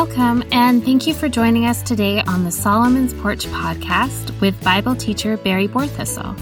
Welcome, 0.00 0.40
and 0.50 0.82
thank 0.82 1.06
you 1.06 1.12
for 1.12 1.28
joining 1.28 1.66
us 1.66 1.82
today 1.82 2.22
on 2.22 2.42
the 2.42 2.50
Solomon's 2.50 3.12
Porch 3.12 3.44
podcast 3.48 4.40
with 4.40 4.58
Bible 4.64 4.96
teacher 4.96 5.36
Barry 5.36 5.68
Borthistle. 5.68 6.34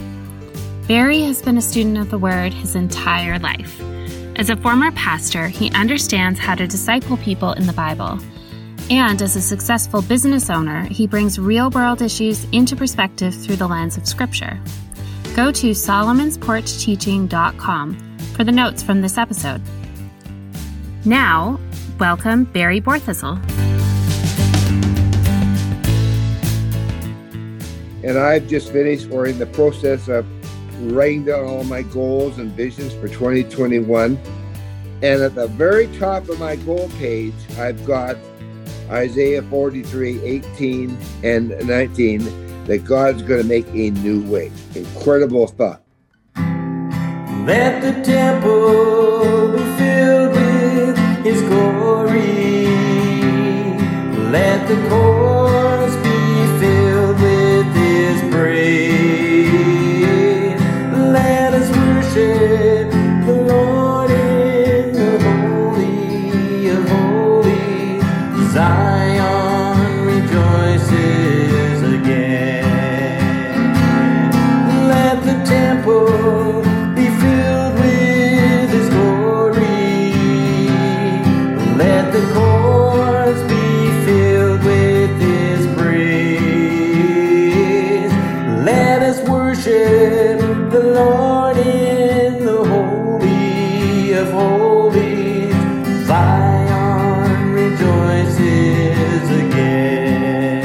Barry 0.87 1.23
has 1.23 1.43
been 1.43 1.59
a 1.59 1.61
student 1.61 1.99
of 1.99 2.09
the 2.09 2.19
Word 2.19 2.55
his 2.55 2.77
entire 2.77 3.37
life. 3.41 3.81
As 4.36 4.49
a 4.49 4.57
former 4.57 4.93
pastor, 4.93 5.49
he 5.49 5.73
understands 5.73 6.39
how 6.39 6.55
to 6.55 6.68
disciple 6.68 7.17
people 7.17 7.50
in 7.55 7.67
the 7.67 7.73
Bible. 7.73 8.21
And 8.91 9.21
as 9.21 9.35
a 9.35 9.41
successful 9.41 10.03
business 10.03 10.50
owner, 10.50 10.85
he 10.85 11.09
brings 11.09 11.36
real 11.36 11.68
world 11.71 12.00
issues 12.00 12.45
into 12.53 12.77
perspective 12.77 13.35
through 13.35 13.57
the 13.57 13.67
lens 13.67 13.96
of 13.96 14.07
Scripture. 14.07 14.61
Go 15.35 15.50
to 15.50 15.71
solomonsporchteaching.com 15.71 18.18
for 18.36 18.45
the 18.45 18.53
notes 18.53 18.85
from 18.85 19.00
this 19.00 19.18
episode. 19.18 19.61
Now, 21.04 21.59
welcome 21.98 22.44
Barry 22.44 22.80
Borthistle. 22.80 23.38
And 28.04 28.16
I've 28.16 28.46
just 28.46 28.72
finished 28.72 29.11
or 29.11 29.26
in 29.26 29.38
the 29.38 29.46
process 29.46 30.08
of 30.08 30.24
writing 30.93 31.24
down 31.24 31.44
all 31.44 31.64
my 31.64 31.82
goals 31.82 32.38
and 32.38 32.52
visions 32.52 32.92
for 32.94 33.08
2021. 33.08 34.19
And 35.02 35.22
at 35.22 35.34
the 35.34 35.48
very 35.48 35.88
top 35.98 36.28
of 36.28 36.38
my 36.38 36.56
goal 36.56 36.88
page, 36.98 37.34
I've 37.58 37.84
got 37.84 38.16
Isaiah 38.91 39.42
43, 39.42 40.22
18 40.22 40.98
and 41.24 41.66
19, 41.66 42.64
that 42.66 42.84
God's 42.84 43.22
going 43.22 43.42
to 43.42 43.48
make 43.48 43.66
a 43.69 43.91
new 43.91 44.22
way. 44.30 44.50
Incredible 44.74 45.48
thought. 45.48 45.83
Let 47.44 47.83
the 47.83 48.02
temple 48.02 49.52
be 49.52 49.58
filled 49.77 50.33
with 50.33 51.24
his 51.24 51.42
glory. 51.42 51.88
Let 54.33 54.69
the 54.69 54.77
courts 54.88 55.96
be 55.96 56.20
filled 56.60 57.19
with 57.20 57.66
his 57.74 58.19
praise. 58.33 59.50
Let 60.92 61.55
us 61.55 61.68
worship 61.77 62.77
Zion 96.09 97.53
rejoices 97.53 99.31
again. 99.31 100.64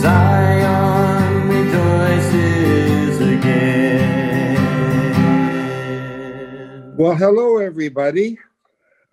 Zion 0.00 1.48
rejoices 1.48 3.20
again. 3.20 4.54
Well, 6.96 7.16
hello, 7.16 7.58
everybody. 7.58 8.38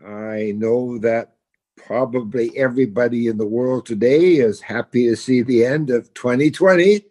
I 0.06 0.53
know 0.58 1.00
that 1.00 1.34
probably 1.75 2.56
everybody 2.56 3.25
in 3.25 3.38
the 3.39 3.47
world 3.47 3.88
today 3.88 4.35
is 4.35 4.62
happy 4.62 5.07
to 5.07 5.16
see 5.16 5.41
the 5.41 5.66
end 5.66 5.90
of 5.90 6.13
2020. 6.13 7.03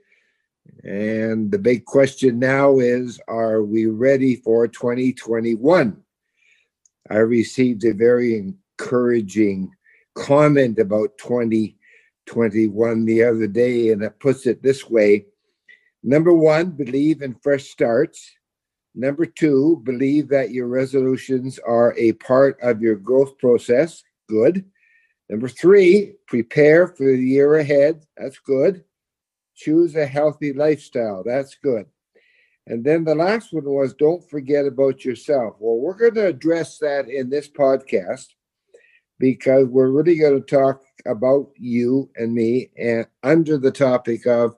And 0.85 1.51
the 1.51 1.59
big 1.59 1.85
question 1.85 2.39
now 2.39 2.79
is 2.79 3.21
are 3.27 3.65
we 3.65 3.87
ready 3.87 4.37
for 4.37 4.69
2021? 4.69 6.01
I 7.13 7.19
received 7.19 7.85
a 7.85 7.93
very 7.93 8.37
encouraging 8.37 9.71
comment 10.15 10.79
about 10.79 11.19
2021 11.19 13.05
the 13.05 13.23
other 13.23 13.47
day, 13.47 13.91
and 13.91 14.03
it 14.03 14.19
puts 14.19 14.47
it 14.47 14.63
this 14.63 14.89
way 14.89 15.27
Number 16.03 16.33
one, 16.33 16.71
believe 16.71 17.23
in 17.23 17.35
fresh 17.35 17.69
starts. 17.69 18.29
Number 18.95 19.25
two, 19.25 19.81
believe 19.85 20.29
that 20.31 20.51
your 20.51 20.67
resolutions 20.67 21.61
are 21.61 21.95
a 21.97 22.13
part 22.15 22.59
of 22.61 22.83
your 22.83 22.97
growth 22.97 23.39
process. 23.39 24.03
Good. 24.29 24.65
Number 25.31 25.49
three, 25.49 26.15
prepare 26.27 26.89
for 26.89 27.05
the 27.05 27.25
year 27.25 27.55
ahead. 27.55 28.05
That's 28.17 28.39
good. 28.41 28.85
Choose 29.55 29.95
a 29.95 30.07
healthy 30.07 30.53
lifestyle. 30.53 31.23
That's 31.25 31.55
good. 31.55 31.87
And 32.67 32.85
then 32.85 33.05
the 33.05 33.15
last 33.15 33.53
one 33.53 33.65
was 33.65 33.95
don't 33.95 34.29
forget 34.31 34.67
about 34.67 35.05
yourself. 35.05 35.57
Well, 35.59 35.79
we're 35.79 35.99
going 35.99 36.15
to 36.15 36.27
address 36.27 36.79
that 36.79 37.09
in 37.09 37.29
this 37.29 37.49
podcast 37.49 38.29
because 39.19 39.67
we're 39.67 39.91
really 39.91 40.17
going 40.17 40.41
to 40.41 40.57
talk 40.57 40.83
about 41.07 41.51
you 41.57 42.11
and 42.17 42.33
me 42.35 42.71
and 42.79 43.07
under 43.23 43.59
the 43.59 43.73
topic 43.73 44.27
of 44.27 44.57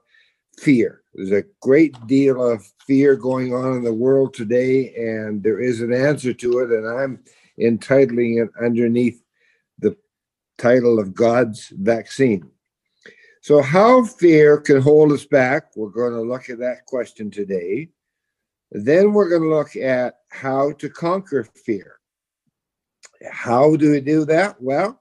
fear. 0.58 1.02
There's 1.14 1.32
a 1.32 1.44
great 1.60 1.94
deal 2.06 2.42
of 2.42 2.64
fear 2.86 3.16
going 3.16 3.54
on 3.54 3.76
in 3.76 3.84
the 3.84 3.94
world 3.94 4.34
today, 4.34 4.92
and 4.94 5.42
there 5.42 5.60
is 5.60 5.80
an 5.80 5.92
answer 5.92 6.34
to 6.34 6.58
it. 6.58 6.70
And 6.70 6.86
I'm 6.88 7.22
entitling 7.58 8.38
it 8.38 8.48
underneath 8.62 9.22
the 9.78 9.96
title 10.58 10.98
of 10.98 11.14
God's 11.14 11.68
vaccine. 11.76 12.50
So, 13.42 13.62
how 13.62 14.04
fear 14.04 14.58
can 14.58 14.80
hold 14.80 15.12
us 15.12 15.24
back? 15.24 15.76
We're 15.76 15.90
going 15.90 16.14
to 16.14 16.22
look 16.22 16.48
at 16.48 16.58
that 16.60 16.86
question 16.86 17.30
today. 17.30 17.90
Then 18.70 19.12
we're 19.12 19.28
going 19.28 19.42
to 19.42 19.54
look 19.54 19.76
at 19.76 20.14
how 20.30 20.72
to 20.72 20.88
conquer 20.88 21.46
fear. 21.64 21.98
How 23.30 23.76
do 23.76 23.92
we 23.92 24.00
do 24.00 24.24
that? 24.24 24.60
Well, 24.60 25.00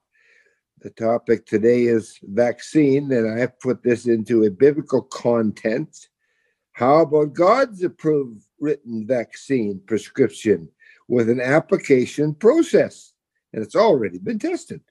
the 0.82 0.92
topic 0.92 1.46
today 1.46 1.84
is 1.84 2.20
vaccine, 2.24 3.12
and 3.12 3.42
I 3.42 3.48
put 3.48 3.84
this 3.84 4.06
into 4.06 4.44
a 4.44 4.52
biblical 4.52 5.02
content. 5.02 6.10
How 6.74 7.02
about 7.02 7.34
God's 7.34 7.84
approved 7.84 8.46
written 8.60 9.08
vaccine 9.08 9.82
prescription 9.86 10.70
with 11.08 11.30
an 11.30 11.40
application 11.40 12.36
process? 12.36 13.14
And 13.54 13.64
it's 13.64 13.76
already 13.76 14.18
been 14.18 14.40
tested. 14.40 14.82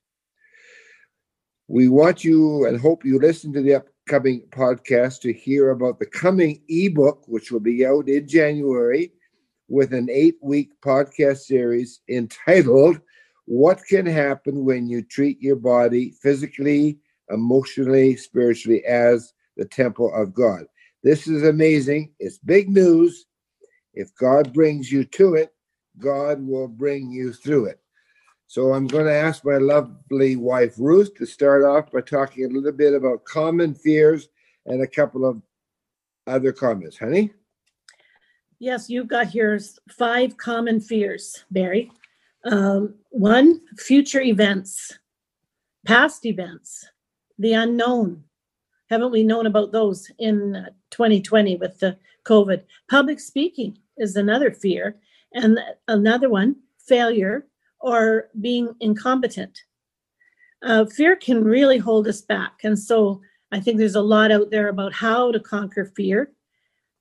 We 1.69 1.89
want 1.89 2.25
you 2.25 2.67
and 2.67 2.81
hope 2.81 3.05
you 3.05 3.19
listen 3.19 3.53
to 3.53 3.63
the 3.63 3.75
upcoming 4.13 4.43
podcast 4.51 5.23
to 5.23 5.33
hear 5.33 5.71
about 5.71 5.99
the 5.99 6.05
coming 6.05 6.61
ebook, 6.69 7.25
which 7.29 7.51
will 7.51 7.61
be 7.61 7.87
out 7.87 8.11
in 8.11 8.29
January 8.29 9.11
with 9.69 9.95
an 9.95 10.11
eight 10.11 10.37
week 10.43 10.71
podcast 10.85 11.39
series 11.39 12.01
entitled 12.11 13.01
What 13.47 13.81
Can 13.89 14.05
Happen 14.05 14.67
When 14.67 14.87
You 14.87 15.01
Treat 15.03 15.41
Your 15.41 15.57
Body 15.57 16.13
Physically, 16.21 16.99
Emotionally, 17.31 18.17
Spiritually 18.17 18.85
as 18.85 19.33
the 19.57 19.65
Temple 19.65 20.13
of 20.15 20.35
God. 20.35 20.67
This 21.03 21.27
is 21.27 21.43
amazing. 21.43 22.13
It's 22.19 22.37
big 22.37 22.69
news. 22.69 23.25
If 23.95 24.15
God 24.17 24.53
brings 24.53 24.93
you 24.93 25.05
to 25.05 25.37
it, 25.37 25.55
God 25.99 26.47
will 26.47 26.69
bring 26.69 27.11
you 27.11 27.33
through 27.33 27.65
it. 27.65 27.81
So 28.53 28.75
I'm 28.75 28.87
going 28.87 29.07
to 29.07 29.15
ask 29.15 29.47
my 29.47 29.57
lovely 29.57 30.37
wife 30.37 30.75
Ruth 30.77 31.15
to 31.15 31.25
start 31.25 31.65
off 31.65 31.91
by 31.91 32.03
talking 32.03 32.45
a 32.45 32.49
little 32.49 32.71
bit 32.71 32.93
about 32.93 33.25
common 33.25 33.73
fears 33.75 34.29
and 34.67 34.83
a 34.83 34.87
couple 34.87 35.25
of 35.25 35.41
other 36.27 36.53
comments. 36.53 36.99
Honey? 36.99 37.31
Yes, 38.59 38.91
you've 38.91 39.09
got 39.09 39.29
here 39.29 39.59
five 39.91 40.37
common 40.37 40.81
fears, 40.81 41.47
Barry. 41.51 41.91
Um, 42.45 42.97
one, 43.09 43.63
future 43.79 44.21
events, 44.21 44.99
past 45.87 46.27
events, 46.27 46.87
the 47.39 47.55
unknown. 47.55 48.23
Haven't 48.91 49.13
we 49.13 49.25
known 49.25 49.47
about 49.47 49.73
those 49.73 50.11
in 50.19 50.57
uh, 50.57 50.67
2020 50.91 51.57
with 51.57 51.81
the 51.81 51.97
COVID? 52.27 52.65
Public 52.91 53.19
speaking 53.19 53.79
is 53.97 54.15
another 54.15 54.51
fear. 54.51 54.97
And 55.33 55.59
another 55.89 56.29
one, 56.29 56.57
failure 56.77 57.47
or 57.83 58.29
being 58.41 58.75
incompetent. 58.81 59.59
Uh, 60.63 60.87
fear 60.87 61.17
can 61.17 61.43
really 61.45 61.79
hold 61.79 62.07
us 62.07 62.23
back. 62.23 62.61
And 62.63 62.79
so 62.79 63.21
I 63.51 63.61
think 63.61 63.79
there's 63.79 63.97
a 63.97 64.01
lot 64.01 64.31
out 64.31 64.51
there 64.51 64.69
about 64.69 64.95
how 64.95 65.33
to 65.33 65.41
conquer 65.41 65.85
fear. 65.85 66.33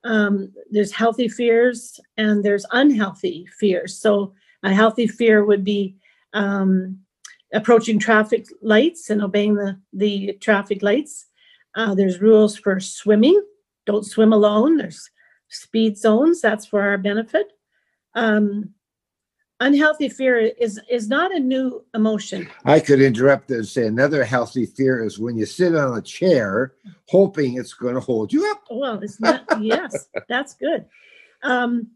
Um, 0.03 0.51
there's 0.71 0.91
healthy 0.91 1.29
fears 1.29 1.99
and 2.17 2.43
there's 2.43 2.65
unhealthy 2.71 3.47
fears. 3.59 3.97
So 3.99 4.33
a 4.63 4.73
healthy 4.73 5.07
fear 5.07 5.45
would 5.45 5.63
be 5.63 5.95
um, 6.33 6.97
approaching 7.53 7.99
traffic 7.99 8.47
lights 8.63 9.11
and 9.11 9.21
obeying 9.21 9.53
the, 9.53 9.79
the 9.93 10.33
traffic 10.41 10.81
lights. 10.81 11.27
Uh, 11.75 11.93
there's 11.93 12.19
rules 12.19 12.57
for 12.57 12.79
swimming. 12.79 13.39
Don't 13.85 14.05
swim 14.05 14.33
alone. 14.33 14.77
There's 14.77 15.09
speed 15.49 15.97
zones. 15.97 16.41
That's 16.41 16.65
for 16.65 16.81
our 16.81 16.97
benefit. 16.97 17.51
Um, 18.15 18.73
unhealthy 19.61 20.09
fear 20.09 20.37
is 20.37 20.79
is 20.89 21.07
not 21.07 21.33
a 21.33 21.39
new 21.39 21.83
emotion. 21.93 22.49
I 22.65 22.79
could 22.79 22.99
interrupt 22.99 23.49
and 23.51 23.65
say 23.65 23.87
another 23.87 24.23
healthy 24.23 24.65
fear 24.65 25.03
is 25.05 25.19
when 25.19 25.37
you 25.37 25.45
sit 25.45 25.75
on 25.75 25.97
a 25.97 26.01
chair 26.01 26.73
hoping 27.07 27.57
it's 27.57 27.73
going 27.73 27.95
to 27.95 28.01
hold 28.01 28.33
you 28.33 28.49
up. 28.51 28.63
Well, 28.69 28.99
it's 29.01 29.19
not. 29.19 29.45
yes, 29.61 30.09
that's 30.27 30.55
good. 30.55 30.85
Um, 31.43 31.87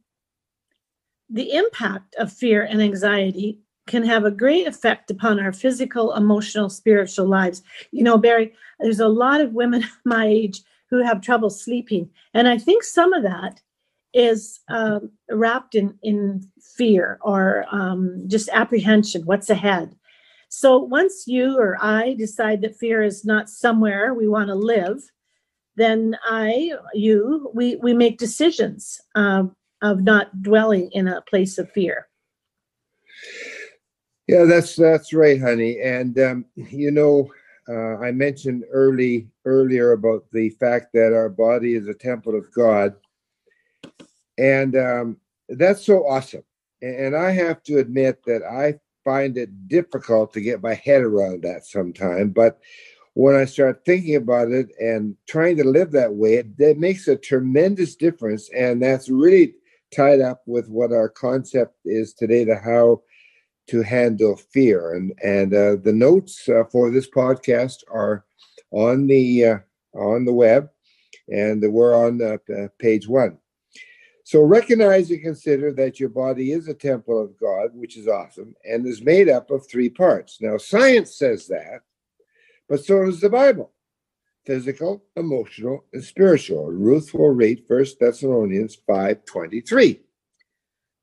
the 1.30 1.54
impact 1.54 2.16
of 2.16 2.32
fear 2.32 2.64
and 2.64 2.82
anxiety 2.82 3.60
can 3.88 4.04
have 4.04 4.26
a 4.26 4.32
great 4.32 4.68
effect 4.68 5.12
upon 5.12 5.40
our 5.40 5.52
physical, 5.52 6.14
emotional, 6.14 6.70
spiritual 6.70 7.28
lives. 7.28 7.62
You 7.92 8.04
know, 8.04 8.18
Barry, 8.18 8.54
there's 8.80 9.00
a 9.00 9.08
lot 9.08 9.42
of 9.42 9.54
women 9.54 9.84
my 10.06 10.26
age 10.28 10.62
who 10.90 11.04
have 11.04 11.22
trouble 11.22 11.50
sleeping, 11.50 12.10
and 12.34 12.48
I 12.48 12.60
think 12.60 12.84
some 12.84 13.12
of 13.12 13.24
that 13.24 13.62
is 14.16 14.62
um, 14.70 15.12
wrapped 15.30 15.76
in 15.76 15.94
in 16.02 16.42
fear 16.76 17.20
or 17.22 17.66
um, 17.70 18.24
just 18.28 18.50
apprehension. 18.50 19.22
What's 19.26 19.50
ahead? 19.50 19.96
So 20.50 20.78
once 20.78 21.28
you 21.28 21.60
or 21.60 21.78
I 21.82 22.14
decide 22.14 22.62
that 22.62 22.78
fear 22.78 23.04
is 23.04 23.26
not 23.26 23.50
somewhere 23.50 24.14
we 24.14 24.28
want 24.28 24.48
to 24.48 24.56
live, 24.56 25.04
then 25.76 26.16
I, 26.24 26.72
you, 26.94 27.52
we 27.54 27.76
we 27.76 27.94
make 27.94 28.18
decisions 28.18 29.02
um, 29.16 29.56
of 29.82 30.02
not 30.02 30.42
dwelling 30.42 30.90
in 30.94 31.08
a 31.08 31.22
place 31.22 31.58
of 31.58 31.70
fear. 31.72 32.08
Yeah, 34.28 34.46
that's 34.46 34.78
that's 34.78 35.14
right, 35.14 35.40
honey. 35.40 35.80
And 35.82 36.18
um, 36.20 36.46
you 36.56 36.92
know, 36.92 37.30
uh, 37.68 37.98
I 37.98 38.12
mentioned 38.12 38.64
early 38.72 39.28
earlier 39.44 39.92
about 39.92 40.24
the 40.32 40.52
fact 40.52 40.94
that 40.94 41.14
our 41.14 41.30
body 41.30 41.76
is 41.76 41.88
a 41.88 41.94
temple 41.94 42.36
of 42.36 42.52
God, 42.54 42.96
and 44.38 44.76
um, 44.76 45.18
that's 45.50 45.86
so 45.86 46.08
awesome. 46.08 46.44
And, 46.82 47.16
I 47.16 47.32
have 47.32 47.64
to 47.64 47.80
admit 47.80 48.22
that 48.26 48.44
I 48.44 48.80
find 49.04 49.38
it 49.38 49.68
difficult 49.68 50.34
to 50.34 50.42
get 50.42 50.62
my 50.62 50.74
head 50.74 51.02
around 51.02 51.44
that 51.44 51.66
sometime. 51.66 52.30
But 52.30 52.60
when 53.14 53.36
I 53.36 53.46
start 53.46 53.84
thinking 53.86 54.16
about 54.16 54.52
it 54.52 54.68
and 54.80 55.16
trying 55.28 55.58
to 55.58 55.64
live 55.64 55.92
that 55.92 56.14
way, 56.14 56.36
it, 56.36 56.48
it 56.60 56.78
makes 56.78 57.08
a 57.08 57.16
tremendous 57.16 57.96
difference. 57.96 58.50
And 58.56 58.82
that's 58.82 59.10
really 59.10 59.56
tied 59.96 60.20
up 60.20 60.42
with 60.46 60.68
what 60.68 60.92
our 60.92 61.10
concept 61.10 61.76
is 61.86 62.14
today 62.14 62.44
to 62.46 62.56
how 62.56 63.02
to 63.70 63.82
handle 63.82 64.36
fear. 64.36 64.94
And 64.94 65.14
and 65.24 65.54
uh, 65.54 65.78
the 65.78 65.94
notes 65.94 66.48
uh, 66.50 66.66
for 66.72 66.92
this 66.92 67.10
podcast 67.10 67.78
are 67.92 68.26
on 68.72 69.08
the 69.08 69.46
uh, 69.46 69.58
on 69.96 70.26
the 70.26 70.34
web, 70.34 70.70
and 71.30 71.64
we're 71.72 71.96
on 71.96 72.22
uh, 72.22 72.38
page 72.80 73.08
one. 73.08 73.38
So 74.26 74.42
recognize 74.42 75.12
and 75.12 75.22
consider 75.22 75.72
that 75.74 76.00
your 76.00 76.10
body 76.10 76.52
is 76.52 76.68
a 76.68 76.74
temple 76.74 77.22
of 77.22 77.40
God, 77.40 77.70
which 77.76 77.96
is 77.96 78.08
awesome, 78.08 78.56
and 78.68 78.84
is 78.88 79.04
made 79.04 79.30
up 79.30 79.52
of 79.52 79.68
three 79.68 79.88
parts. 79.88 80.42
Now, 80.42 80.58
science 80.58 81.16
says 81.16 81.46
that, 81.48 81.82
but 82.68 82.84
so 82.84 83.06
does 83.06 83.22
the 83.22 83.30
Bible 83.30 83.72
physical, 84.44 85.04
emotional, 85.16 85.86
and 85.94 86.04
spiritual. 86.04 86.72
Ruth 86.72 87.14
will 87.14 87.30
read 87.30 87.66
1 87.68 88.00
Thessalonians 88.00 88.76
5:23. 88.88 90.02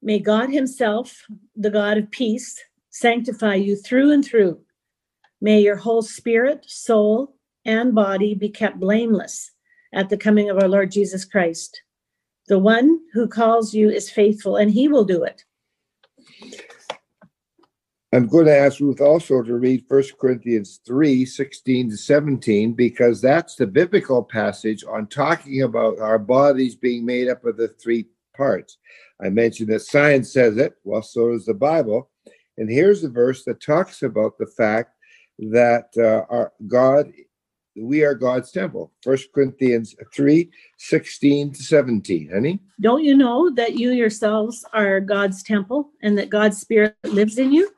May 0.02 0.18
God 0.18 0.50
Himself, 0.50 1.24
the 1.54 1.70
God 1.70 1.98
of 1.98 2.10
peace, 2.10 2.60
sanctify 2.90 3.54
you 3.54 3.76
through 3.76 4.10
and 4.10 4.24
through. 4.24 4.60
May 5.40 5.60
your 5.60 5.76
whole 5.76 6.02
spirit, 6.02 6.64
soul, 6.68 7.36
and 7.64 7.94
body 7.94 8.34
be 8.34 8.48
kept 8.48 8.80
blameless 8.80 9.52
at 9.92 10.08
the 10.08 10.16
coming 10.16 10.50
of 10.50 10.58
our 10.58 10.68
Lord 10.68 10.90
Jesus 10.90 11.24
Christ. 11.24 11.82
The 12.48 12.58
one 12.58 13.00
who 13.12 13.28
calls 13.28 13.72
you 13.72 13.88
is 13.88 14.10
faithful, 14.10 14.56
and 14.56 14.70
He 14.70 14.88
will 14.88 15.04
do 15.04 15.24
it. 15.24 15.44
I'm 18.14 18.26
going 18.26 18.44
to 18.44 18.56
ask 18.56 18.78
Ruth 18.78 19.00
also 19.00 19.42
to 19.42 19.54
read 19.54 19.84
1 19.88 20.02
Corinthians 20.20 20.80
3 20.86 21.24
16 21.24 21.90
to 21.90 21.96
17, 21.96 22.74
because 22.74 23.22
that's 23.22 23.56
the 23.56 23.66
biblical 23.66 24.22
passage 24.22 24.84
on 24.84 25.06
talking 25.06 25.62
about 25.62 25.98
our 25.98 26.18
bodies 26.18 26.74
being 26.74 27.06
made 27.06 27.28
up 27.28 27.44
of 27.46 27.56
the 27.56 27.68
three 27.68 28.06
parts. 28.36 28.76
I 29.22 29.30
mentioned 29.30 29.70
that 29.70 29.80
science 29.80 30.30
says 30.32 30.58
it, 30.58 30.74
well, 30.84 31.02
so 31.02 31.30
does 31.30 31.46
the 31.46 31.54
Bible. 31.54 32.10
And 32.58 32.70
here's 32.70 33.02
a 33.02 33.08
verse 33.08 33.44
that 33.44 33.62
talks 33.62 34.02
about 34.02 34.36
the 34.36 34.46
fact 34.46 34.90
that 35.38 35.86
uh, 35.96 36.26
our 36.32 36.52
God, 36.66 37.10
we 37.76 38.02
are 38.02 38.14
God's 38.14 38.50
temple. 38.50 38.92
First 39.02 39.32
Corinthians 39.32 39.94
3 40.14 40.50
16 40.78 41.52
to 41.52 41.62
17. 41.62 42.30
Honey? 42.32 42.60
Don't 42.80 43.04
you 43.04 43.16
know 43.16 43.50
that 43.54 43.78
you 43.78 43.90
yourselves 43.90 44.64
are 44.72 45.00
God's 45.00 45.42
temple 45.42 45.90
and 46.02 46.16
that 46.18 46.30
God's 46.30 46.60
Spirit 46.60 46.96
lives 47.04 47.38
in 47.38 47.52
you? 47.52 47.70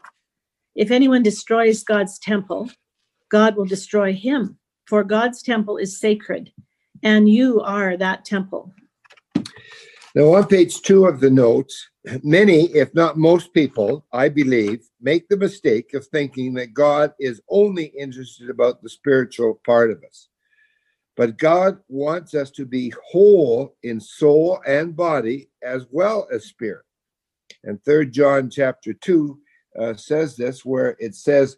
If 0.75 0.91
anyone 0.91 1.23
destroys 1.23 1.85
God's 1.85 2.19
temple, 2.19 2.71
God 3.31 3.57
will 3.57 3.65
destroy 3.65 4.13
him, 4.13 4.59
for 4.87 5.05
God's 5.05 5.43
temple 5.43 5.77
is 5.77 5.99
sacred, 5.99 6.53
and 7.03 7.29
you 7.29 7.61
are 7.61 7.97
that 7.97 8.25
temple. 8.25 8.75
Now, 10.15 10.35
on 10.35 10.47
page 10.47 10.81
two 10.81 11.07
of 11.07 11.19
the 11.19 11.31
notes, 11.31 11.89
many, 12.23 12.67
if 12.67 12.95
not 12.95 13.19
most 13.19 13.53
people, 13.53 14.07
I 14.13 14.29
believe, 14.29 14.89
make 15.01 15.29
the 15.29 15.37
mistake 15.37 15.93
of 15.93 16.07
thinking 16.07 16.55
that 16.55 16.73
God 16.73 17.13
is 17.19 17.43
only 17.49 17.87
interested 17.87 18.49
about 18.49 18.81
the 18.81 18.89
spiritual 18.89 19.61
part 19.67 19.91
of 19.91 20.05
us. 20.05 20.29
But 21.17 21.37
God 21.37 21.79
wants 21.89 22.33
us 22.35 22.53
to 22.53 22.65
be 22.65 22.93
whole 23.11 23.77
in 23.83 24.01
soul 24.01 24.61
and 24.65 24.95
body 24.95 25.51
as 25.65 25.87
well 25.91 26.29
as 26.33 26.45
spirit. 26.45 26.85
And 27.65 27.83
third 27.83 28.13
John 28.13 28.51
chapter 28.51 28.93
2 28.93 29.39
uh, 29.81 29.95
says 29.95 30.37
this, 30.37 30.65
where 30.65 30.97
it 31.01 31.17
says, 31.17 31.57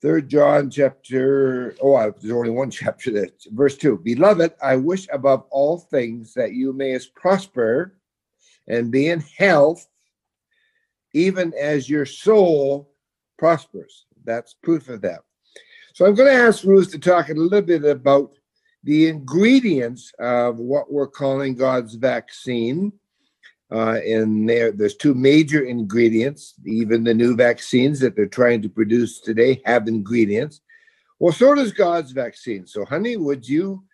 Third 0.00 0.28
John 0.28 0.70
chapter, 0.70 1.74
oh, 1.82 2.12
there's 2.20 2.32
only 2.32 2.50
one 2.50 2.70
chapter 2.82 3.10
that 3.12 3.32
verse 3.50 3.76
two. 3.76 3.98
Beloved, 3.98 4.52
I 4.62 4.76
wish 4.76 5.06
above 5.12 5.44
all 5.50 5.78
things 5.78 6.34
that 6.34 6.52
you 6.52 6.72
mayest 6.72 7.14
prosper 7.14 7.98
and 8.68 8.92
be 8.92 9.08
in 9.08 9.20
health, 9.20 9.88
even 11.14 11.52
as 11.58 11.88
your 11.88 12.06
soul 12.06 12.92
prospers. 13.38 14.06
That's 14.24 14.54
proof 14.54 14.88
of 14.88 15.00
that. 15.02 15.20
So 15.94 16.06
I'm 16.06 16.14
going 16.14 16.28
to 16.28 16.42
ask 16.46 16.62
Ruth 16.64 16.92
to 16.92 16.98
talk 16.98 17.28
a 17.28 17.34
little 17.34 17.62
bit 17.62 17.84
about 17.84 18.32
the 18.84 19.08
ingredients 19.08 20.12
of 20.20 20.58
what 20.58 20.92
we're 20.92 21.08
calling 21.08 21.56
God's 21.56 21.94
vaccine. 21.94 22.92
Uh, 23.70 24.00
and 24.06 24.48
there, 24.48 24.72
there's 24.72 24.96
two 24.96 25.14
major 25.14 25.64
ingredients. 25.64 26.54
Even 26.64 27.04
the 27.04 27.14
new 27.14 27.36
vaccines 27.36 28.00
that 28.00 28.16
they're 28.16 28.26
trying 28.26 28.62
to 28.62 28.68
produce 28.68 29.20
today 29.20 29.60
have 29.64 29.88
ingredients. 29.88 30.60
Well, 31.18 31.32
so 31.32 31.54
does 31.54 31.72
God's 31.72 32.12
vaccine. 32.12 32.66
So, 32.66 32.84
honey, 32.84 33.16
would 33.16 33.46
you 33.46 33.84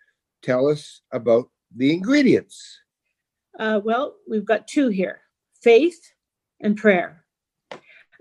tell 0.41 0.67
us 0.67 1.01
about 1.11 1.49
the 1.75 1.91
ingredients? 1.91 2.79
Uh, 3.59 3.81
well, 3.83 4.15
we've 4.27 4.45
got 4.45 4.67
two 4.67 4.89
here 4.89 5.21
faith 5.61 5.99
and 6.61 6.77
prayer. 6.77 7.25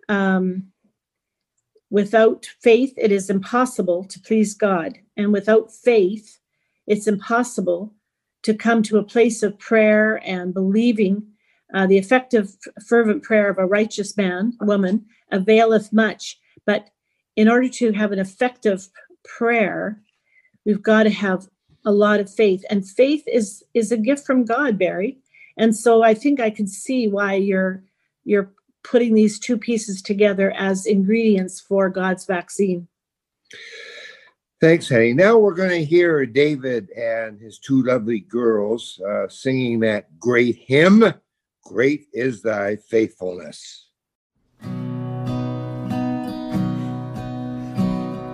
Um, 0.09 0.73
without 1.91 2.47
faith, 2.63 2.95
it 2.97 3.13
is 3.13 3.31
impossible 3.31 4.05
to 4.05 4.21
please 4.21 4.55
God. 4.55 4.99
And 5.17 5.33
without 5.33 5.73
faith, 5.73 6.39
it's 6.87 7.07
impossible 7.07 7.95
to 8.43 8.55
come 8.55 8.83
to 8.85 8.99
a 8.99 9.05
place 9.05 9.43
of 9.43 9.59
prayer 9.59 10.21
and 10.25 10.53
believing 10.53 11.34
uh, 11.75 11.87
the 11.87 11.99
effective, 11.99 12.57
fervent 12.87 13.23
prayer 13.23 13.51
of 13.51 13.59
a 13.59 13.67
righteous 13.67 14.17
man, 14.17 14.53
woman, 14.61 15.05
availeth 15.33 15.93
much. 15.93 16.39
But 16.65 16.89
in 17.37 17.49
order 17.49 17.69
to 17.69 17.93
have 17.93 18.13
an 18.13 18.21
effective 18.21 18.89
prayer, 19.25 20.01
we've 20.65 20.83
got 20.83 21.03
to 21.03 21.11
have 21.11 21.49
a 21.85 21.91
lot 21.91 22.21
of 22.21 22.33
faith. 22.33 22.65
And 22.71 22.89
faith 22.89 23.25
is 23.27 23.63
is 23.75 23.93
a 23.93 23.97
gift 23.97 24.25
from 24.25 24.45
God, 24.45 24.79
Barry. 24.79 25.19
And 25.57 25.77
so 25.77 26.03
I 26.03 26.15
think 26.15 26.41
I 26.41 26.51
can 26.51 26.67
see 26.67 27.09
why 27.09 27.35
you're 27.35 27.83
you're 28.25 28.53
putting 28.85 29.15
these 29.15 29.39
two 29.39 29.59
pieces 29.59 30.01
together 30.01 30.53
as 30.53 30.87
ingredients 30.87 31.61
for 31.61 31.89
God's 31.89 32.25
vaccine. 32.25 32.87
Thanks, 34.61 34.89
Henny. 34.89 35.13
Now 35.13 35.37
we're 35.37 35.55
going 35.55 35.71
to 35.71 35.85
hear 35.85 36.25
David 36.25 36.91
and 36.91 37.41
his 37.41 37.59
two 37.59 37.83
lovely 37.83 38.21
girls 38.21 39.01
uh, 39.07 39.29
singing 39.29 39.81
that 39.81 40.19
great 40.19 40.57
hymn. 40.57 41.13
Great 41.67 42.07
is 42.13 42.43
thy 42.43 42.77
faithfulness. 42.77 43.89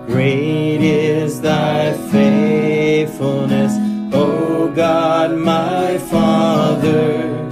Great 0.07 0.81
is 0.81 1.39
thy 1.39 1.93
faithfulness, 2.11 3.71
O 4.13 4.69
God 4.75 5.37
my 5.37 5.97
Father. 5.97 7.49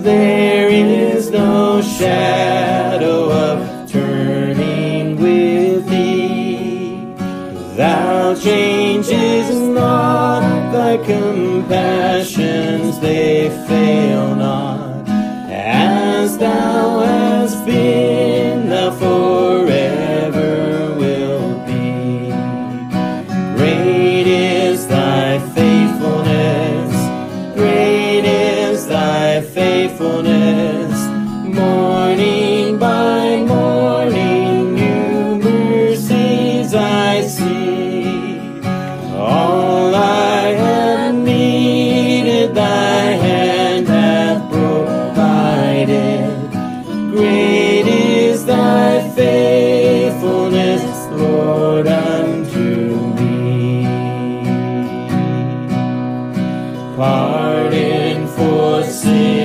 There 0.00 0.70
is 0.70 1.30
no 1.30 1.82
shadow 1.82 3.30
of 3.30 3.90
turning 3.90 5.16
with 5.20 5.86
thee. 5.86 7.04
Thou 7.76 8.34
changest 8.36 9.52
not 9.52 10.72
thy 10.72 10.96
compassions, 10.96 11.39
Pardon 57.00 58.28
for 58.28 58.84
sin 58.84 59.39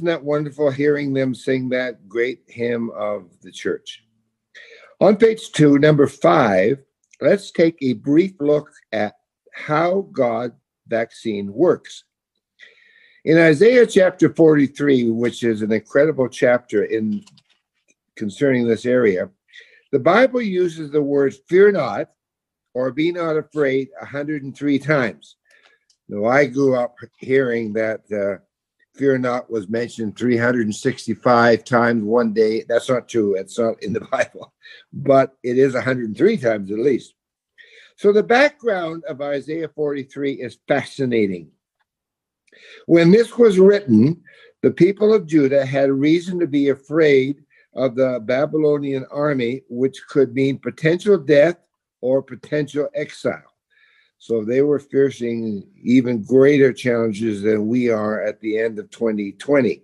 wasn't 0.00 0.18
that 0.18 0.24
wonderful 0.24 0.70
hearing 0.70 1.12
them 1.12 1.34
sing 1.34 1.68
that 1.68 2.08
great 2.08 2.40
hymn 2.46 2.90
of 2.96 3.28
the 3.42 3.52
church. 3.52 4.02
On 4.98 5.14
page 5.14 5.52
two, 5.52 5.78
number 5.78 6.06
five, 6.06 6.78
let's 7.20 7.50
take 7.50 7.76
a 7.82 7.92
brief 7.92 8.32
look 8.40 8.70
at 8.92 9.16
how 9.52 10.08
God 10.12 10.52
vaccine 10.86 11.52
works. 11.52 12.04
In 13.26 13.36
Isaiah 13.36 13.86
chapter 13.86 14.32
43, 14.32 15.10
which 15.10 15.42
is 15.42 15.60
an 15.60 15.70
incredible 15.70 16.30
chapter 16.30 16.84
in 16.84 17.22
concerning 18.16 18.66
this 18.66 18.86
area, 18.86 19.28
the 19.92 19.98
Bible 19.98 20.40
uses 20.40 20.90
the 20.90 21.02
words 21.02 21.40
fear 21.46 21.70
not 21.70 22.08
or 22.72 22.90
be 22.90 23.12
not 23.12 23.36
afraid 23.36 23.90
103 24.00 24.78
times. 24.78 25.36
Now, 26.08 26.24
I 26.24 26.46
grew 26.46 26.74
up 26.74 26.94
hearing 27.18 27.74
that 27.74 28.00
uh, 28.10 28.42
fear 29.00 29.16
not 29.16 29.50
was 29.50 29.66
mentioned 29.70 30.14
365 30.18 31.64
times 31.64 32.04
one 32.04 32.34
day. 32.34 32.64
That's 32.68 32.90
not 32.90 33.08
true. 33.08 33.34
It's 33.34 33.58
not 33.58 33.82
in 33.82 33.94
the 33.94 34.00
Bible, 34.12 34.52
but 34.92 35.38
it 35.42 35.56
is 35.56 35.72
103 35.72 36.36
times 36.36 36.70
at 36.70 36.78
least. 36.78 37.14
So 37.96 38.12
the 38.12 38.22
background 38.22 39.04
of 39.08 39.22
Isaiah 39.22 39.70
43 39.74 40.34
is 40.34 40.58
fascinating. 40.68 41.48
When 42.84 43.10
this 43.10 43.38
was 43.38 43.58
written, 43.58 44.22
the 44.62 44.70
people 44.70 45.14
of 45.14 45.26
Judah 45.26 45.64
had 45.64 45.90
reason 45.90 46.38
to 46.38 46.46
be 46.46 46.68
afraid 46.68 47.42
of 47.74 47.94
the 47.94 48.20
Babylonian 48.22 49.06
army, 49.10 49.62
which 49.70 50.06
could 50.08 50.34
mean 50.34 50.58
potential 50.58 51.16
death 51.16 51.56
or 52.02 52.22
potential 52.22 52.88
exile. 52.94 53.49
So 54.20 54.44
they 54.44 54.60
were 54.60 54.78
facing 54.78 55.66
even 55.82 56.22
greater 56.22 56.74
challenges 56.74 57.40
than 57.40 57.68
we 57.68 57.88
are 57.88 58.22
at 58.22 58.38
the 58.40 58.58
end 58.58 58.78
of 58.78 58.90
2020. 58.90 59.82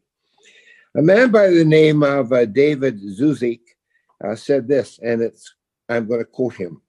A 0.94 1.02
man 1.02 1.30
by 1.30 1.48
the 1.48 1.64
name 1.64 2.02
of 2.02 2.34
uh, 2.34 2.44
David 2.44 3.00
Guzik 3.00 3.60
uh, 4.22 4.36
said 4.36 4.68
this, 4.68 5.00
and 5.02 5.22
it's 5.22 5.54
I'm 5.88 6.06
going 6.06 6.20
to 6.20 6.26
quote 6.26 6.54
him. 6.54 6.82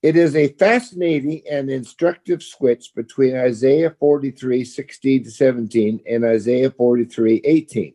It 0.00 0.16
is 0.16 0.36
a 0.36 0.52
fascinating 0.54 1.42
and 1.50 1.68
instructive 1.70 2.40
switch 2.40 2.94
between 2.94 3.36
Isaiah 3.36 3.94
43, 3.98 4.64
16 4.64 5.24
to 5.24 5.30
17 5.30 6.00
and 6.08 6.24
Isaiah 6.24 6.70
43, 6.70 7.40
18. 7.44 7.94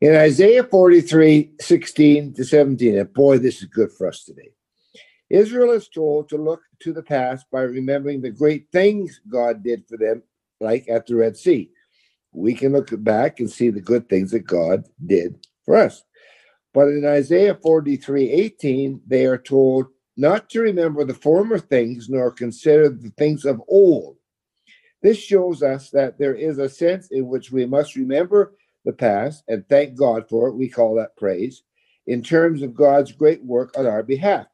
In 0.00 0.16
Isaiah 0.16 0.64
43, 0.64 1.52
16 1.60 2.34
to 2.34 2.44
17, 2.44 2.98
and 2.98 3.12
boy, 3.12 3.38
this 3.38 3.62
is 3.62 3.66
good 3.66 3.92
for 3.92 4.08
us 4.08 4.24
today. 4.24 4.50
Israel 5.30 5.70
is 5.70 5.88
told 5.88 6.28
to 6.28 6.36
look 6.36 6.62
to 6.80 6.92
the 6.92 7.02
past 7.02 7.46
by 7.52 7.62
remembering 7.62 8.20
the 8.20 8.30
great 8.30 8.66
things 8.72 9.20
God 9.28 9.62
did 9.62 9.84
for 9.88 9.96
them, 9.96 10.22
like 10.60 10.88
at 10.88 11.06
the 11.06 11.14
Red 11.14 11.36
Sea. 11.36 11.70
We 12.32 12.54
can 12.54 12.72
look 12.72 12.90
back 13.02 13.40
and 13.40 13.48
see 13.48 13.70
the 13.70 13.80
good 13.80 14.08
things 14.08 14.32
that 14.32 14.40
God 14.40 14.84
did 15.06 15.46
for 15.64 15.76
us. 15.76 16.02
But 16.74 16.88
in 16.88 17.04
Isaiah 17.04 17.58
43 17.60 18.30
18, 18.30 19.02
they 19.06 19.26
are 19.26 19.38
told 19.38 19.86
not 20.16 20.50
to 20.50 20.60
remember 20.60 21.04
the 21.04 21.14
former 21.14 21.58
things 21.58 22.08
nor 22.08 22.30
consider 22.30 22.88
the 22.88 23.10
things 23.10 23.44
of 23.44 23.62
old. 23.68 24.16
This 25.02 25.18
shows 25.18 25.62
us 25.62 25.90
that 25.90 26.18
there 26.18 26.34
is 26.34 26.58
a 26.58 26.68
sense 26.68 27.08
in 27.10 27.26
which 27.26 27.50
we 27.50 27.66
must 27.66 27.96
remember 27.96 28.54
the 28.84 28.92
past 28.92 29.44
and 29.48 29.66
thank 29.68 29.96
God 29.96 30.28
for 30.28 30.48
it. 30.48 30.56
We 30.56 30.68
call 30.68 30.94
that 30.96 31.16
praise 31.16 31.62
in 32.06 32.22
terms 32.22 32.62
of 32.62 32.74
God's 32.74 33.12
great 33.12 33.42
work 33.44 33.76
on 33.78 33.86
our 33.86 34.02
behalf. 34.02 34.46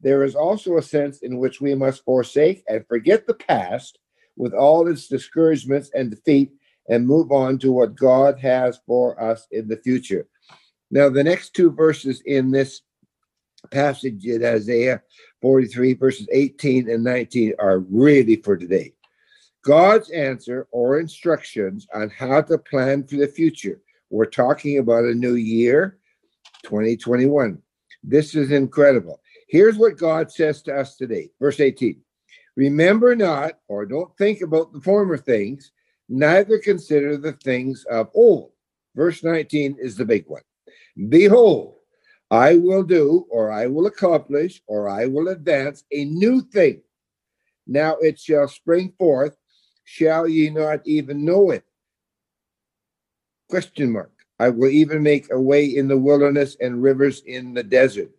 There 0.00 0.24
is 0.24 0.34
also 0.34 0.76
a 0.76 0.82
sense 0.82 1.18
in 1.18 1.38
which 1.38 1.60
we 1.60 1.74
must 1.74 2.04
forsake 2.04 2.62
and 2.68 2.86
forget 2.86 3.26
the 3.26 3.34
past 3.34 3.98
with 4.36 4.52
all 4.52 4.86
its 4.88 5.08
discouragements 5.08 5.90
and 5.94 6.10
defeat 6.10 6.52
and 6.88 7.06
move 7.06 7.32
on 7.32 7.58
to 7.58 7.72
what 7.72 7.96
God 7.96 8.38
has 8.38 8.78
for 8.86 9.20
us 9.20 9.46
in 9.50 9.68
the 9.68 9.78
future. 9.78 10.28
Now, 10.90 11.08
the 11.08 11.24
next 11.24 11.54
two 11.54 11.70
verses 11.70 12.22
in 12.26 12.50
this 12.50 12.82
passage 13.70 14.24
in 14.26 14.44
Isaiah 14.44 15.02
43, 15.42 15.94
verses 15.94 16.28
18 16.30 16.88
and 16.90 17.02
19, 17.02 17.54
are 17.58 17.80
really 17.80 18.36
for 18.36 18.56
today. 18.56 18.92
God's 19.64 20.10
answer 20.10 20.68
or 20.70 21.00
instructions 21.00 21.88
on 21.92 22.08
how 22.10 22.42
to 22.42 22.58
plan 22.58 23.04
for 23.04 23.16
the 23.16 23.26
future. 23.26 23.80
We're 24.10 24.26
talking 24.26 24.78
about 24.78 25.04
a 25.04 25.14
new 25.14 25.34
year, 25.34 25.98
2021. 26.62 27.60
This 28.04 28.36
is 28.36 28.52
incredible. 28.52 29.20
Here's 29.46 29.76
what 29.76 29.98
God 29.98 30.30
says 30.30 30.62
to 30.62 30.74
us 30.74 30.96
today. 30.96 31.30
Verse 31.40 31.60
18 31.60 32.00
Remember 32.56 33.14
not, 33.14 33.58
or 33.68 33.84
don't 33.86 34.16
think 34.16 34.40
about 34.40 34.72
the 34.72 34.80
former 34.80 35.16
things, 35.16 35.72
neither 36.08 36.58
consider 36.58 37.16
the 37.16 37.32
things 37.32 37.84
of 37.90 38.10
old. 38.14 38.52
Verse 38.94 39.22
19 39.22 39.76
is 39.78 39.96
the 39.96 40.04
big 40.04 40.24
one. 40.26 40.42
Behold, 41.08 41.74
I 42.30 42.56
will 42.56 42.82
do, 42.82 43.26
or 43.30 43.52
I 43.52 43.66
will 43.66 43.86
accomplish, 43.86 44.62
or 44.66 44.88
I 44.88 45.06
will 45.06 45.28
advance 45.28 45.84
a 45.92 46.06
new 46.06 46.40
thing. 46.40 46.82
Now 47.66 47.96
it 47.96 48.18
shall 48.18 48.48
spring 48.48 48.94
forth. 48.98 49.36
Shall 49.84 50.26
ye 50.26 50.50
not 50.50 50.80
even 50.84 51.24
know 51.24 51.50
it? 51.50 51.64
Question 53.48 53.92
mark. 53.92 54.12
I 54.38 54.48
will 54.48 54.70
even 54.70 55.02
make 55.02 55.30
a 55.30 55.40
way 55.40 55.64
in 55.64 55.88
the 55.88 55.96
wilderness 55.96 56.56
and 56.60 56.82
rivers 56.82 57.22
in 57.26 57.54
the 57.54 57.62
desert. 57.62 58.10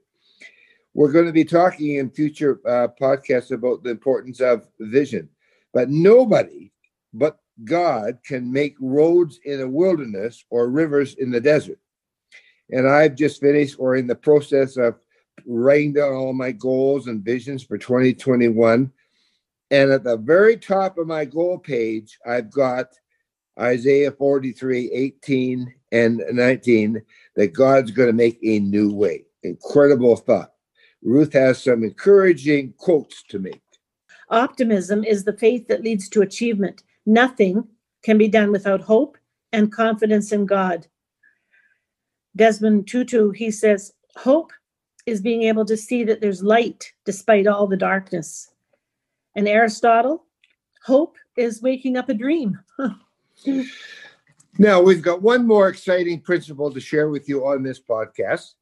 We're 0.98 1.12
going 1.12 1.28
to 1.28 1.32
be 1.32 1.46
talking 1.46 1.98
in 1.98 2.10
future 2.10 2.60
uh, 2.66 2.88
podcasts 3.00 3.52
about 3.52 3.84
the 3.84 3.92
importance 3.92 4.42
of 4.42 4.68
vision, 4.80 5.30
but 5.72 5.92
nobody 5.92 6.72
but 7.14 7.38
God 7.66 8.18
can 8.26 8.52
make 8.52 8.76
roads 8.80 9.40
in 9.46 9.62
a 9.62 9.70
wilderness 9.70 10.44
or 10.50 10.72
rivers 10.72 11.14
in 11.14 11.30
the 11.30 11.40
desert. 11.40 11.78
And 12.72 12.90
I've 12.90 13.14
just 13.14 13.40
finished 13.40 13.76
or 13.78 13.96
in 13.96 14.08
the 14.08 14.16
process 14.16 14.76
of 14.76 14.96
writing 15.46 15.94
down 15.94 16.14
all 16.14 16.34
my 16.34 16.52
goals 16.52 17.06
and 17.06 17.24
visions 17.24 17.62
for 17.62 17.78
2021. 17.78 18.92
And 19.70 19.92
at 19.92 20.04
the 20.04 20.18
very 20.18 20.58
top 20.58 20.98
of 20.98 21.06
my 21.06 21.26
goal 21.26 21.60
page, 21.60 22.18
I've 22.26 22.50
got 22.50 22.88
Isaiah 23.60 24.12
43, 24.12 24.90
18 24.92 25.76
and 25.92 26.24
19, 26.32 27.04
that 27.36 27.54
God's 27.54 27.92
going 27.92 28.10
to 28.10 28.14
make 28.14 28.40
a 28.42 28.58
new 28.62 28.92
way. 28.92 29.26
Incredible 29.44 30.16
thought. 30.16 30.54
Ruth 31.04 31.34
has 31.34 31.64
some 31.64 31.84
encouraging 31.84 32.74
quotes 32.78 33.24
to 33.24 33.40
make. 33.40 33.62
Optimism 34.30 35.04
is 35.04 35.24
the 35.24 35.38
faith 35.38 35.68
that 35.68 35.84
leads 35.84 36.10
to 36.10 36.22
achievement. 36.22 36.84
Nothing 37.06 37.68
can 38.04 38.18
be 38.18 38.28
done 38.28 38.52
without 38.52 38.82
hope 38.82 39.18
and 39.54 39.72
confidence 39.72 40.32
in 40.32 40.46
God. 40.46 40.88
Desmond 42.36 42.88
Tutu, 42.88 43.32
he 43.32 43.50
says, 43.52 43.94
hope 44.16 44.52
is 45.06 45.22
being 45.22 45.44
able 45.44 45.66
to 45.66 45.78
see 45.78 46.04
that 46.04 46.20
there's 46.20 46.44
light 46.44 46.92
despite 47.06 47.48
all 47.48 47.68
the 47.68 47.78
darkness. 47.78 48.52
And 49.36 49.48
Aristotle, 49.48 50.26
hope 50.84 51.16
is 51.38 51.62
waking 51.62 51.98
up 51.98 52.10
a 52.10 52.14
dream. 52.14 52.60
Now, 54.60 54.82
we've 54.82 55.04
got 55.04 55.22
one 55.22 55.46
more 55.46 55.70
exciting 55.70 56.20
principle 56.20 56.72
to 56.74 56.80
share 56.80 57.10
with 57.10 57.30
you 57.30 57.46
on 57.46 57.62
this 57.62 57.80
podcast. 57.80 58.56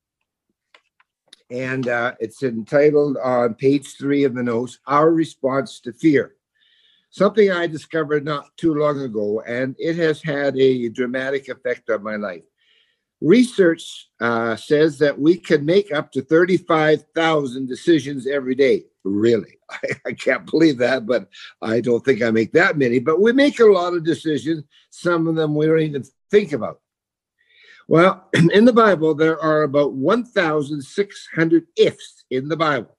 And 1.49 1.87
uh, 1.87 2.13
it's 2.19 2.41
entitled 2.43 3.17
on 3.17 3.53
page 3.53 3.97
three 3.97 4.23
of 4.23 4.33
the 4.33 4.43
notes 4.43 4.79
Our 4.87 5.11
Response 5.11 5.79
to 5.81 5.93
Fear. 5.93 6.35
Something 7.11 7.51
I 7.51 7.67
discovered 7.67 8.25
not 8.25 8.45
too 8.57 8.73
long 8.73 8.99
ago, 8.99 9.41
and 9.47 9.75
it 9.79 9.95
has 9.97 10.21
had 10.21 10.57
a 10.57 10.89
dramatic 10.89 11.47
effect 11.47 11.89
on 11.89 12.03
my 12.03 12.15
life. 12.15 12.43
Research 13.21 14.09
uh, 14.19 14.55
says 14.55 14.97
that 14.99 15.17
we 15.17 15.37
can 15.37 15.65
make 15.65 15.93
up 15.93 16.11
to 16.11 16.21
35,000 16.21 17.67
decisions 17.67 18.27
every 18.27 18.55
day. 18.55 18.83
Really? 19.03 19.59
I, 19.71 19.89
I, 20.07 20.13
can't 20.13 20.49
believe 20.49 20.77
that, 20.79 21.05
but 21.05 21.29
I 21.61 21.79
don't 21.79 22.03
think 22.03 22.21
I 22.21 22.31
make 22.31 22.51
that 22.53 22.77
many. 22.77 22.99
But 22.99 23.21
we 23.21 23.31
make 23.31 23.59
a 23.59 23.65
lot 23.65 23.93
of 23.93 24.03
decisions. 24.03 24.63
Some 24.89 25.27
of 25.27 25.35
them 25.35 25.55
we 25.55 25.65
don't 25.67 25.79
even 25.79 26.03
think 26.29 26.51
about. 26.51 26.81
Well, 27.87 28.29
in 28.53 28.65
the 28.65 28.73
Bible, 28.73 29.13
there 29.13 29.39
are 29.39 29.63
about 29.63 29.93
1,600 29.93 31.67
ifs 31.77 32.23
in 32.31 32.47
the 32.47 32.57
Bible, 32.57 32.97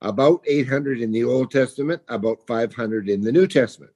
about 0.00 0.42
800 0.46 1.00
in 1.00 1.12
the 1.12 1.24
Old 1.24 1.50
Testament, 1.50 2.02
about 2.08 2.46
500 2.46 3.08
in 3.08 3.20
the 3.20 3.32
New 3.32 3.46
Testament. 3.46 3.92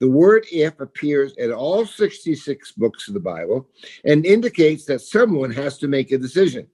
The 0.00 0.08
word 0.08 0.46
if 0.52 0.78
appears 0.80 1.34
in 1.38 1.52
all 1.52 1.84
66 1.84 2.72
books 2.72 3.08
of 3.08 3.14
the 3.14 3.20
Bible 3.20 3.68
and 4.04 4.24
indicates 4.24 4.84
that 4.86 5.00
someone 5.00 5.50
has 5.50 5.76
to 5.78 5.88
make 5.88 6.12
a 6.12 6.18
decision. 6.18 6.68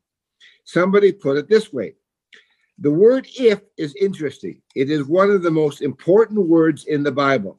Somebody 0.64 1.10
put 1.10 1.38
it 1.38 1.48
this 1.48 1.72
way 1.72 1.94
The 2.78 2.90
word 2.90 3.26
if 3.38 3.60
is 3.78 3.94
interesting. 3.94 4.60
It 4.74 4.90
is 4.90 5.06
one 5.06 5.30
of 5.30 5.42
the 5.42 5.50
most 5.50 5.80
important 5.80 6.46
words 6.46 6.84
in 6.84 7.02
the 7.02 7.12
Bible 7.12 7.58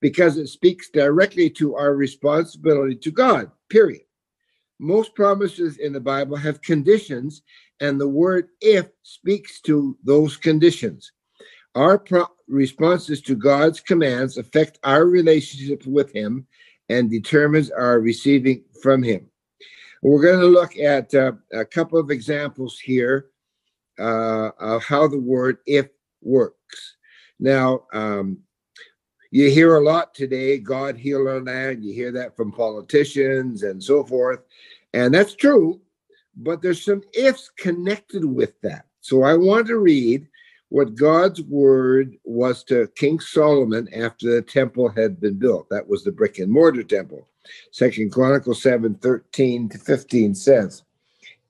because 0.00 0.36
it 0.36 0.48
speaks 0.48 0.90
directly 0.90 1.48
to 1.50 1.76
our 1.76 1.94
responsibility 1.94 2.96
to 2.96 3.10
God, 3.10 3.50
period. 3.70 4.03
Most 4.84 5.14
promises 5.14 5.78
in 5.78 5.94
the 5.94 6.00
Bible 6.00 6.36
have 6.36 6.60
conditions, 6.60 7.42
and 7.80 7.98
the 7.98 8.06
word 8.06 8.48
if 8.60 8.90
speaks 9.02 9.62
to 9.62 9.96
those 10.04 10.36
conditions. 10.36 11.10
Our 11.74 11.98
pro- 11.98 12.26
responses 12.48 13.22
to 13.22 13.34
God's 13.34 13.80
commands 13.80 14.36
affect 14.36 14.78
our 14.84 15.06
relationship 15.06 15.86
with 15.86 16.12
Him 16.12 16.46
and 16.90 17.10
determines 17.10 17.70
our 17.70 17.98
receiving 17.98 18.62
from 18.82 19.02
Him. 19.02 19.26
We're 20.02 20.22
going 20.22 20.40
to 20.40 20.46
look 20.46 20.76
at 20.76 21.14
uh, 21.14 21.32
a 21.54 21.64
couple 21.64 21.98
of 21.98 22.10
examples 22.10 22.78
here 22.78 23.28
uh, 23.98 24.50
of 24.60 24.84
how 24.84 25.08
the 25.08 25.18
word 25.18 25.58
if 25.66 25.88
works. 26.20 26.96
Now, 27.40 27.84
um, 27.94 28.44
you 29.34 29.50
hear 29.50 29.74
a 29.74 29.82
lot 29.82 30.14
today 30.14 30.58
God 30.58 30.96
heal 30.96 31.26
our 31.26 31.40
land. 31.40 31.84
You 31.84 31.92
hear 31.92 32.12
that 32.12 32.36
from 32.36 32.52
politicians 32.52 33.64
and 33.64 33.82
so 33.82 34.04
forth. 34.04 34.38
And 34.94 35.12
that's 35.12 35.34
true, 35.34 35.80
but 36.36 36.62
there's 36.62 36.84
some 36.84 37.02
ifs 37.14 37.50
connected 37.58 38.24
with 38.24 38.58
that. 38.60 38.86
So 39.00 39.24
I 39.24 39.34
want 39.34 39.66
to 39.66 39.78
read 39.78 40.28
what 40.68 40.94
God's 40.94 41.42
word 41.42 42.16
was 42.22 42.62
to 42.64 42.86
King 42.94 43.18
Solomon 43.18 43.88
after 43.92 44.32
the 44.32 44.40
temple 44.40 44.88
had 44.88 45.20
been 45.20 45.36
built. 45.36 45.68
That 45.68 45.88
was 45.88 46.04
the 46.04 46.12
brick 46.12 46.38
and 46.38 46.50
mortar 46.50 46.84
temple. 46.84 47.26
Second 47.72 48.12
Chronicles 48.12 48.62
7 48.62 48.94
13 48.94 49.68
to 49.70 49.78
15 49.78 50.34
says, 50.36 50.84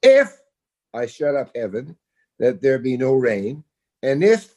If 0.03 0.41
I 0.95 1.05
shut 1.05 1.37
up 1.37 1.51
heaven, 1.55 1.97
that 2.39 2.63
there 2.63 2.79
be 2.79 2.97
no 2.97 3.13
rain, 3.13 3.63
and 4.03 4.25
if 4.25 4.57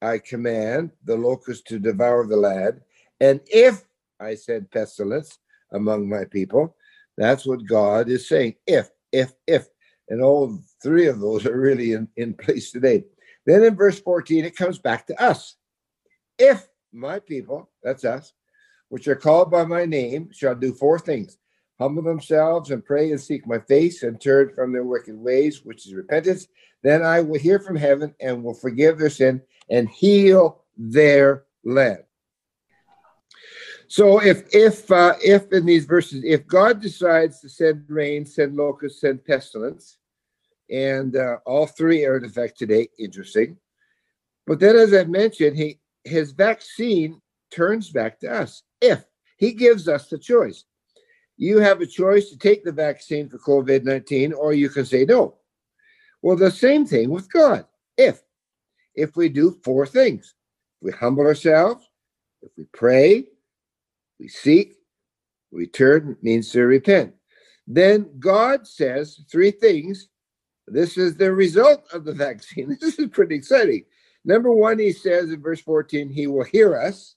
I 0.00 0.18
command 0.18 0.92
the 1.04 1.16
locusts 1.16 1.64
to 1.64 1.80
devour 1.80 2.24
the 2.24 2.36
land, 2.36 2.82
and 3.20 3.40
if 3.46 3.84
I 4.20 4.36
send 4.36 4.70
pestilence 4.70 5.38
among 5.72 6.08
my 6.08 6.24
people, 6.24 6.76
that's 7.18 7.46
what 7.46 7.66
God 7.66 8.08
is 8.08 8.28
saying. 8.28 8.54
If, 8.66 8.90
if, 9.12 9.32
if. 9.46 9.66
And 10.08 10.22
all 10.22 10.58
three 10.82 11.06
of 11.06 11.20
those 11.20 11.44
are 11.46 11.58
really 11.58 11.92
in, 11.92 12.08
in 12.16 12.34
place 12.34 12.70
today. 12.70 13.04
Then 13.44 13.62
in 13.62 13.76
verse 13.76 14.00
14, 14.00 14.44
it 14.44 14.56
comes 14.56 14.78
back 14.78 15.06
to 15.06 15.22
us. 15.22 15.56
If 16.38 16.66
my 16.92 17.18
people, 17.18 17.70
that's 17.82 18.04
us, 18.04 18.32
which 18.88 19.08
are 19.08 19.16
called 19.16 19.50
by 19.50 19.64
my 19.64 19.84
name, 19.84 20.30
shall 20.32 20.54
do 20.54 20.72
four 20.72 20.98
things 20.98 21.36
humble 21.78 22.02
themselves 22.02 22.70
and 22.70 22.84
pray 22.84 23.10
and 23.10 23.20
seek 23.20 23.46
my 23.46 23.58
face 23.58 24.02
and 24.02 24.20
turn 24.20 24.52
from 24.54 24.72
their 24.72 24.84
wicked 24.84 25.16
ways, 25.16 25.64
which 25.64 25.86
is 25.86 25.94
repentance, 25.94 26.48
then 26.82 27.02
I 27.02 27.20
will 27.20 27.38
hear 27.38 27.58
from 27.58 27.76
heaven 27.76 28.14
and 28.20 28.42
will 28.42 28.54
forgive 28.54 28.98
their 28.98 29.10
sin 29.10 29.40
and 29.70 29.88
heal 29.88 30.64
their 30.76 31.44
land. 31.64 32.02
So 33.88 34.22
if 34.22 34.54
if 34.54 34.90
uh, 34.90 35.14
if 35.24 35.50
in 35.50 35.64
these 35.64 35.86
verses, 35.86 36.22
if 36.22 36.46
God 36.46 36.80
decides 36.80 37.40
to 37.40 37.48
send 37.48 37.84
rain, 37.88 38.26
send 38.26 38.54
locusts, 38.54 39.00
send 39.00 39.24
pestilence, 39.24 39.96
and 40.70 41.16
uh, 41.16 41.38
all 41.46 41.66
three 41.66 42.04
are 42.04 42.18
in 42.18 42.24
effect 42.24 42.58
today. 42.58 42.88
Interesting. 42.98 43.56
But 44.46 44.60
then, 44.60 44.76
as 44.76 44.92
I 44.92 45.04
mentioned, 45.04 45.56
he 45.56 45.80
his 46.04 46.32
vaccine 46.32 47.20
turns 47.50 47.90
back 47.90 48.20
to 48.20 48.30
us 48.30 48.62
if 48.82 49.04
he 49.38 49.52
gives 49.52 49.88
us 49.88 50.08
the 50.08 50.18
choice. 50.18 50.64
You 51.38 51.58
have 51.58 51.80
a 51.80 51.86
choice 51.86 52.28
to 52.28 52.38
take 52.38 52.64
the 52.64 52.72
vaccine 52.72 53.30
for 53.30 53.38
COVID 53.38 53.84
19, 53.84 54.34
or 54.34 54.52
you 54.52 54.68
can 54.68 54.84
say 54.84 55.06
no. 55.06 55.36
Well, 56.20 56.36
the 56.36 56.50
same 56.50 56.84
thing 56.84 57.08
with 57.08 57.32
God. 57.32 57.64
If 57.96 58.20
if 58.94 59.16
we 59.16 59.30
do 59.30 59.58
four 59.64 59.86
things, 59.86 60.34
if 60.76 60.86
we 60.86 60.92
humble 60.92 61.24
ourselves, 61.24 61.88
if 62.42 62.50
we 62.58 62.64
pray, 62.74 63.24
we 64.18 64.28
seek, 64.28 64.74
we 65.50 65.66
turn 65.66 66.16
means 66.22 66.50
to 66.52 66.62
repent. 66.62 67.14
Then 67.66 68.10
God 68.18 68.66
says 68.66 69.20
three 69.30 69.50
things 69.50 70.08
this 70.70 70.98
is 70.98 71.16
the 71.16 71.32
result 71.32 71.84
of 71.92 72.04
the 72.04 72.12
vaccine. 72.26 72.76
This 72.80 72.98
is 72.98 73.08
pretty 73.08 73.34
exciting. 73.34 73.84
Number 74.24 74.52
one, 74.52 74.78
he 74.78 74.92
says 74.92 75.30
in 75.30 75.40
verse 75.40 75.60
14, 75.60 76.10
he 76.10 76.26
will 76.26 76.44
hear 76.44 76.76
us. 76.76 77.14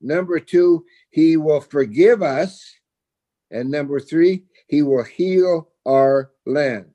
Number 0.00 0.38
two, 0.38 0.84
he 1.10 1.36
will 1.36 1.60
forgive 1.60 2.22
us. 2.22 2.64
And 3.50 3.70
number 3.70 3.98
three, 3.98 4.44
he 4.68 4.82
will 4.82 5.04
heal 5.04 5.70
our 5.86 6.30
land. 6.46 6.86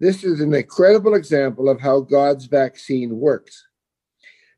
This 0.00 0.24
is 0.24 0.40
an 0.40 0.54
incredible 0.54 1.14
example 1.14 1.68
of 1.68 1.80
how 1.80 2.00
God's 2.00 2.46
vaccine 2.46 3.18
works. 3.18 3.66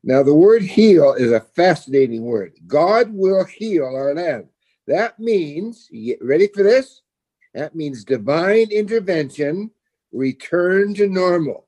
Now, 0.03 0.21
the 0.21 0.33
word 0.33 0.63
heal 0.63 1.13
is 1.13 1.31
a 1.31 1.39
fascinating 1.39 2.23
word. 2.23 2.53
God 2.67 3.13
will 3.13 3.45
heal 3.45 3.85
our 3.85 4.13
land. 4.13 4.47
That 4.85 5.17
means, 5.17 5.89
ready 6.21 6.47
for 6.47 6.61
this? 6.61 7.01
That 7.53 7.73
means 7.73 8.03
divine 8.03 8.69
intervention 8.69 9.71
return 10.11 10.93
to 10.95 11.07
normal. 11.07 11.67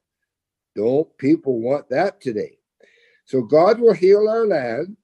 Don't 0.76 1.18
people 1.18 1.62
want 1.62 1.88
that 1.90 2.20
today? 2.20 2.58
So 3.24 3.42
God 3.42 3.80
will 3.80 3.94
heal 3.94 4.28
our 4.28 4.46
land, 4.46 4.98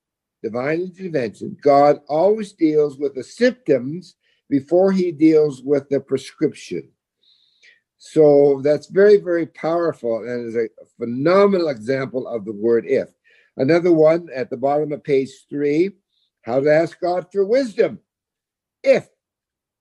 divine 0.43 0.81
intervention. 0.81 1.57
God 1.61 2.01
always 2.09 2.51
deals 2.51 2.97
with 2.97 3.15
the 3.15 3.23
symptoms 3.23 4.15
before 4.49 4.91
he 4.91 5.13
deals 5.13 5.63
with 5.63 5.87
the 5.87 6.01
prescription. 6.01 6.89
So 7.97 8.61
that's 8.63 8.87
very, 8.87 9.17
very 9.17 9.45
powerful 9.45 10.17
and 10.17 10.45
is 10.45 10.57
a 10.57 10.67
phenomenal 10.99 11.69
example 11.69 12.27
of 12.27 12.43
the 12.43 12.51
word 12.51 12.85
if. 12.85 13.07
Another 13.57 13.91
one 13.91 14.29
at 14.33 14.49
the 14.49 14.57
bottom 14.57 14.91
of 14.91 15.03
page 15.03 15.29
three 15.49 15.91
how 16.43 16.59
to 16.59 16.73
ask 16.73 16.99
God 16.99 17.27
for 17.31 17.45
wisdom. 17.45 17.99
If, 18.83 19.07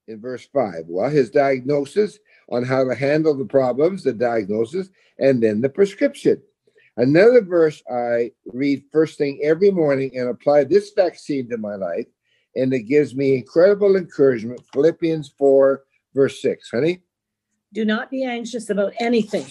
in 0.09 0.21
verse 0.21 0.47
five, 0.53 0.85
well, 0.87 1.09
his 1.09 1.31
diagnosis 1.31 2.19
on 2.51 2.65
how 2.65 2.85
to 2.85 2.95
handle 2.95 3.35
the 3.35 3.45
problems, 3.45 4.03
the 4.03 4.13
diagnosis, 4.13 4.91
and 5.19 5.43
then 5.43 5.61
the 5.61 5.69
prescription. 5.69 6.43
Another 6.97 7.41
verse 7.41 7.83
I 7.91 8.33
read 8.47 8.83
first 8.93 9.17
thing 9.17 9.41
every 9.43 9.71
morning 9.71 10.11
and 10.17 10.29
apply 10.29 10.65
this 10.65 10.91
vaccine 10.95 11.49
to 11.49 11.57
my 11.57 11.77
life, 11.77 12.07
and 12.57 12.75
it 12.75 12.83
gives 12.83 13.15
me 13.15 13.37
incredible 13.37 13.97
encouragement. 13.97 14.61
Philippians 14.73 15.33
4, 15.39 15.83
verse 16.15 16.43
6. 16.43 16.71
Honey? 16.71 17.01
Do 17.73 17.85
not 17.85 18.11
be 18.11 18.25
anxious 18.25 18.69
about 18.69 18.93
anything, 18.99 19.47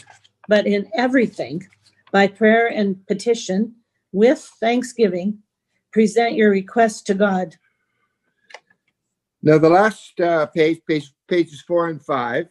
but 0.48 0.68
in 0.68 0.92
everything, 0.94 1.66
by 2.12 2.28
prayer 2.28 2.68
and 2.68 3.06
petition, 3.08 3.76
with 4.12 4.40
thanksgiving, 4.60 5.40
present 5.92 6.36
your 6.36 6.52
request 6.52 7.06
to 7.08 7.14
God. 7.14 7.56
Now, 9.42 9.58
the 9.58 9.70
last 9.70 10.20
uh, 10.20 10.48
page, 10.48 10.82
page, 10.88 11.12
pages 11.28 11.62
four 11.62 11.88
and 11.88 12.04
five, 12.04 12.48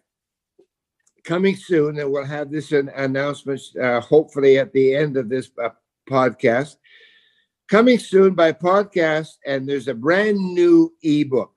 coming 1.24 1.56
soon, 1.56 1.98
and 1.98 2.10
we'll 2.10 2.24
have 2.24 2.50
this 2.50 2.72
an 2.72 2.88
announcement 2.90 3.60
uh, 3.80 4.00
hopefully 4.00 4.58
at 4.58 4.72
the 4.72 4.94
end 4.94 5.16
of 5.16 5.28
this 5.28 5.50
uh, 5.62 5.68
podcast. 6.08 6.76
Coming 7.68 7.98
soon 7.98 8.34
by 8.34 8.52
podcast, 8.52 9.36
and 9.46 9.68
there's 9.68 9.88
a 9.88 9.94
brand 9.94 10.38
new 10.38 10.90
ebook 11.02 11.52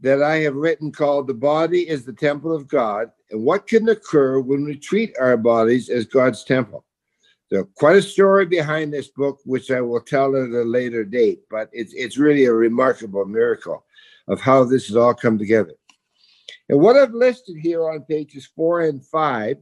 that 0.00 0.22
I 0.22 0.36
have 0.36 0.54
written 0.54 0.90
called 0.90 1.26
The 1.26 1.34
Body 1.34 1.86
is 1.86 2.06
the 2.06 2.14
Temple 2.14 2.54
of 2.54 2.66
God 2.68 3.10
and 3.30 3.44
What 3.44 3.66
Can 3.66 3.86
Occur 3.90 4.40
When 4.40 4.64
We 4.64 4.76
Treat 4.76 5.14
Our 5.20 5.36
Bodies 5.36 5.90
as 5.90 6.06
God's 6.06 6.42
Temple. 6.44 6.86
There's 7.50 7.66
quite 7.74 7.96
a 7.96 8.02
story 8.02 8.46
behind 8.46 8.92
this 8.92 9.08
book, 9.08 9.40
which 9.44 9.70
I 9.70 9.80
will 9.80 10.00
tell 10.00 10.36
at 10.36 10.50
a 10.50 10.62
later 10.62 11.04
date, 11.04 11.40
but 11.50 11.68
it's, 11.72 11.92
it's 11.94 12.16
really 12.16 12.44
a 12.44 12.52
remarkable 12.52 13.24
miracle 13.24 13.84
of 14.28 14.40
how 14.40 14.64
this 14.64 14.86
has 14.86 14.96
all 14.96 15.14
come 15.14 15.36
together. 15.36 15.74
And 16.68 16.80
what 16.80 16.96
I've 16.96 17.12
listed 17.12 17.56
here 17.60 17.88
on 17.88 18.02
pages 18.02 18.48
four 18.54 18.82
and 18.82 19.04
five 19.04 19.56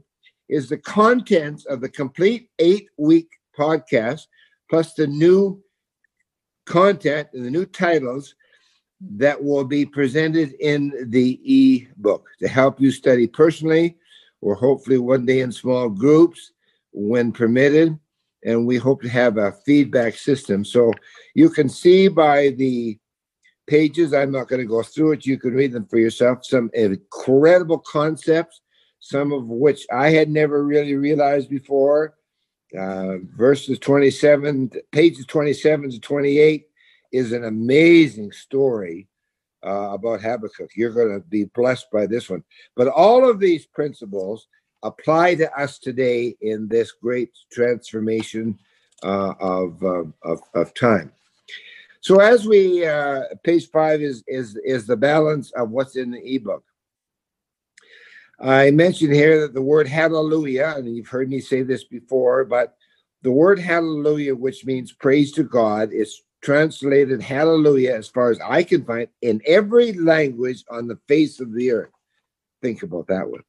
is 0.51 0.69
the 0.69 0.77
contents 0.77 1.65
of 1.65 1.81
the 1.81 1.89
complete 1.89 2.51
eight 2.59 2.89
week 2.99 3.29
podcast, 3.59 4.27
plus 4.69 4.93
the 4.93 5.07
new 5.07 5.63
content 6.67 7.29
and 7.33 7.45
the 7.45 7.51
new 7.51 7.65
titles 7.65 8.35
that 9.01 9.43
will 9.43 9.65
be 9.65 9.87
presented 9.87 10.53
in 10.61 10.93
the 11.11 11.41
e-book 11.43 12.29
to 12.41 12.49
help 12.49 12.81
you 12.81 12.91
study 12.91 13.27
personally 13.27 13.97
or 14.41 14.55
hopefully 14.55 14.99
one 14.99 15.25
day 15.25 15.41
in 15.41 15.51
small 15.51 15.89
groups 15.89 16.53
when 16.93 17.33
permitted 17.33 17.99
and 18.45 18.67
we 18.67 18.77
hope 18.77 19.03
to 19.03 19.09
have 19.09 19.37
a 19.37 19.53
feedback 19.67 20.15
system 20.15 20.65
so 20.65 20.93
you 21.35 21.51
can 21.51 21.69
see 21.69 22.09
by 22.09 22.51
the 22.51 22.99
pages 23.67 24.15
i'm 24.15 24.33
not 24.33 24.49
going 24.49 24.61
to 24.61 24.67
go 24.67 24.83
through 24.83 25.13
it 25.13 25.27
you 25.27 25.39
can 25.39 25.53
read 25.53 25.73
them 25.73 25.87
for 25.87 25.99
yourself 25.99 26.45
some 26.45 26.71
incredible 26.75 27.79
concepts 27.79 28.61
some 29.01 29.33
of 29.33 29.49
which 29.49 29.87
i 29.93 30.11
had 30.11 30.31
never 30.31 30.65
really 30.65 30.95
realized 30.95 31.51
before 31.51 32.15
uh, 32.79 33.17
verses 33.37 33.79
27 33.79 34.71
pages 34.93 35.27
27 35.27 35.91
to 35.91 36.01
28 36.01 36.67
is 37.13 37.33
an 37.33 37.45
amazing 37.45 38.31
story 38.33 39.09
uh, 39.67 39.91
about 39.93 40.21
Habakkuk. 40.21 40.71
You're 40.77 40.93
going 40.93 41.21
to 41.21 41.27
be 41.27 41.45
blessed 41.45 41.87
by 41.93 42.07
this 42.07 42.29
one. 42.29 42.45
But 42.77 42.89
all 42.89 43.29
of 43.29 43.41
these 43.41 43.67
principles 43.67 44.47
apply 44.83 45.35
to 45.37 45.53
us 45.59 45.79
today 45.79 46.37
in 46.41 46.69
this 46.69 46.93
great 46.93 47.31
transformation 47.53 48.59
uh, 49.03 49.35
of, 49.41 49.83
of, 49.83 50.43
of 50.55 50.75
time. 50.75 51.13
So 52.01 52.21
as 52.21 52.47
we 52.47 52.87
uh, 52.87 53.23
page 53.43 53.71
five 53.71 54.01
is 54.01 54.23
is 54.29 54.57
is 54.65 54.87
the 54.87 54.97
balance 54.97 55.51
of 55.53 55.71
what's 55.71 55.97
in 55.97 56.13
the 56.13 56.35
ebook. 56.35 56.65
I 58.41 58.71
mentioned 58.71 59.13
here 59.13 59.41
that 59.41 59.53
the 59.53 59.63
word 59.63 59.89
hallelujah, 59.89 60.75
and 60.77 60.95
you've 60.95 61.09
heard 61.09 61.29
me 61.29 61.41
say 61.41 61.63
this 61.63 61.85
before, 61.85 62.45
but 62.45 62.77
the 63.23 63.33
word 63.33 63.59
hallelujah, 63.59 64.35
which 64.35 64.65
means 64.65 64.93
praise 64.93 65.33
to 65.33 65.43
God, 65.43 65.93
is 65.93 66.23
translated 66.41 67.21
hallelujah 67.21 67.97
as 67.97 68.09
far 68.09 68.31
as 68.31 68.39
I 68.41 68.63
can 68.63 68.85
find 68.85 69.09
in 69.23 69.43
every 69.45 69.93
language 69.93 70.65
on 70.71 70.87
the 70.87 71.01
face 71.09 71.41
of 71.41 71.53
the 71.53 71.73
earth. 71.73 71.91
Think 72.63 72.85
about 72.85 73.09
that 73.09 73.29
one. 73.29 73.43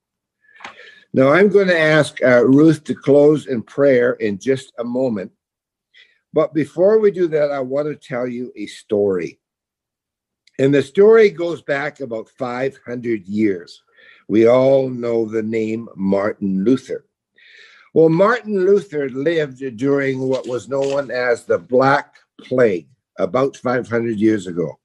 Now, 1.14 1.30
I'm 1.30 1.50
going 1.50 1.68
to 1.68 1.80
ask 1.80 2.22
uh, 2.24 2.46
Ruth 2.46 2.84
to 2.84 2.94
close 2.94 3.48
in 3.48 3.64
prayer 3.64 4.14
in 4.14 4.38
just 4.38 4.74
a 4.78 4.84
moment. 4.84 5.32
But 6.34 6.54
before 6.54 7.00
we 7.00 7.10
do 7.10 7.28
that, 7.30 7.52
I 7.52 7.60
want 7.60 7.88
to 7.88 7.96
tell 7.96 8.28
you 8.28 8.52
a 8.56 8.68
story. 8.68 9.40
And 10.60 10.74
the 10.74 10.84
story 10.84 11.30
goes 11.30 11.62
back 11.62 12.00
about 12.00 12.30
500 12.38 13.28
years. 13.28 13.82
We 14.28 14.48
all 14.48 14.90
know 14.90 15.26
the 15.26 15.42
name 15.42 15.90
Martin 15.96 16.64
Luther. 16.64 17.06
Well, 17.96 18.10
Martin 18.10 18.66
Luther 18.66 19.10
lived 19.10 19.64
during 19.78 20.20
what 20.20 20.48
was 20.48 20.70
known 20.70 21.10
as 21.10 21.46
the 21.46 21.58
Black 21.58 22.16
Plague 22.40 22.88
about 23.18 23.58
500 23.58 24.20
years 24.20 24.46
ago. 24.46 24.78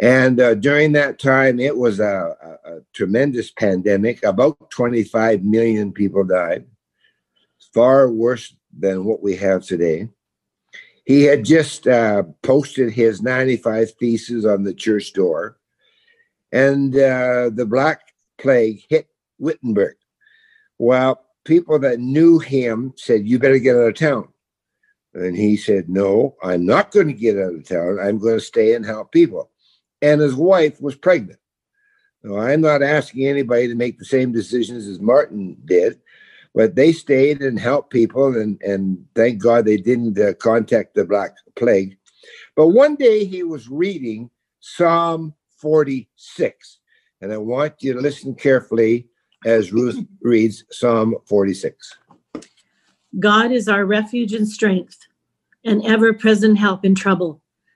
And 0.00 0.40
uh, 0.40 0.54
during 0.54 0.92
that 0.92 1.18
time, 1.18 1.60
it 1.60 1.76
was 1.76 2.00
a, 2.00 2.34
a, 2.42 2.76
a, 2.76 2.80
tremendous 2.94 3.50
pandemic. 3.50 4.24
About 4.24 4.70
25 4.70 5.44
million 5.44 5.92
people 5.92 6.24
died, 6.24 6.64
far 7.74 8.10
worse 8.10 8.56
than 8.76 9.04
what 9.04 9.22
we 9.22 9.36
have 9.36 9.62
today. 9.62 10.08
He 11.04 11.24
had 11.24 11.44
just 11.44 11.86
uh, 11.86 12.22
posted 12.42 12.92
his 12.92 13.20
95 13.20 13.90
Theses 14.00 14.46
on 14.46 14.64
the 14.64 14.72
church 14.72 15.12
door, 15.12 15.58
and 16.50 16.94
uh, 16.94 17.50
the 17.52 17.66
Black 17.68 18.00
Plague 18.38 18.82
hit 18.88 19.06
Wittenberg. 19.38 19.96
Well, 20.78 21.26
people 21.44 21.78
that 21.80 22.00
knew 22.00 22.38
him 22.38 22.94
said, 22.96 23.28
You 23.28 23.38
better 23.38 23.58
get 23.58 23.76
out 23.76 23.88
of 23.88 23.94
town. 23.96 24.28
And 25.12 25.36
he 25.36 25.58
said, 25.58 25.90
No, 25.90 26.36
I'm 26.42 26.64
not 26.64 26.90
going 26.90 27.08
to 27.08 27.12
get 27.12 27.36
out 27.36 27.54
of 27.54 27.68
town. 27.68 27.98
I'm 28.00 28.18
going 28.18 28.38
to 28.38 28.44
stay 28.44 28.74
and 28.74 28.86
help 28.86 29.12
people 29.12 29.49
and 30.02 30.20
his 30.20 30.34
wife 30.34 30.80
was 30.80 30.94
pregnant. 30.94 31.38
Now, 32.22 32.38
I'm 32.38 32.60
not 32.60 32.82
asking 32.82 33.26
anybody 33.26 33.68
to 33.68 33.74
make 33.74 33.98
the 33.98 34.04
same 34.04 34.32
decisions 34.32 34.86
as 34.86 35.00
Martin 35.00 35.56
did, 35.64 36.00
but 36.54 36.74
they 36.74 36.92
stayed 36.92 37.40
and 37.40 37.58
helped 37.58 37.90
people, 37.90 38.36
and, 38.36 38.60
and 38.62 39.06
thank 39.14 39.42
God 39.42 39.64
they 39.64 39.76
didn't 39.76 40.18
uh, 40.18 40.34
contact 40.34 40.94
the 40.94 41.04
Black 41.04 41.34
Plague. 41.56 41.96
But 42.56 42.68
one 42.68 42.96
day 42.96 43.24
he 43.24 43.42
was 43.42 43.68
reading 43.68 44.30
Psalm 44.60 45.34
46, 45.58 46.78
and 47.20 47.32
I 47.32 47.38
want 47.38 47.74
you 47.80 47.94
to 47.94 48.00
listen 48.00 48.34
carefully 48.34 49.06
as 49.46 49.72
Ruth 49.72 49.98
reads 50.20 50.64
Psalm 50.70 51.14
46. 51.26 51.96
God 53.18 53.50
is 53.50 53.68
our 53.68 53.84
refuge 53.86 54.34
and 54.34 54.48
strength, 54.48 54.98
and 55.64 55.84
ever 55.84 56.12
present 56.12 56.58
help 56.58 56.84
in 56.84 56.94
trouble. 56.94 57.40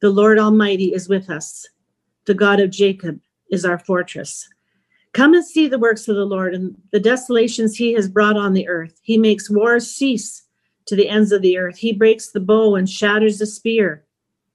The 0.00 0.10
Lord 0.10 0.38
Almighty 0.38 0.94
is 0.94 1.10
with 1.10 1.28
us. 1.28 1.68
The 2.24 2.32
God 2.32 2.58
of 2.58 2.70
Jacob 2.70 3.20
is 3.50 3.66
our 3.66 3.78
fortress. 3.78 4.48
Come 5.12 5.34
and 5.34 5.44
see 5.44 5.68
the 5.68 5.78
works 5.78 6.08
of 6.08 6.16
the 6.16 6.24
Lord 6.24 6.54
and 6.54 6.74
the 6.90 7.00
desolations 7.00 7.76
he 7.76 7.92
has 7.94 8.08
brought 8.08 8.36
on 8.36 8.54
the 8.54 8.66
earth. 8.66 8.98
He 9.02 9.18
makes 9.18 9.50
wars 9.50 9.90
cease 9.90 10.42
to 10.86 10.96
the 10.96 11.08
ends 11.08 11.32
of 11.32 11.42
the 11.42 11.58
earth. 11.58 11.76
He 11.76 11.92
breaks 11.92 12.30
the 12.30 12.40
bow 12.40 12.76
and 12.76 12.88
shatters 12.88 13.38
the 13.38 13.46
spear. 13.46 14.04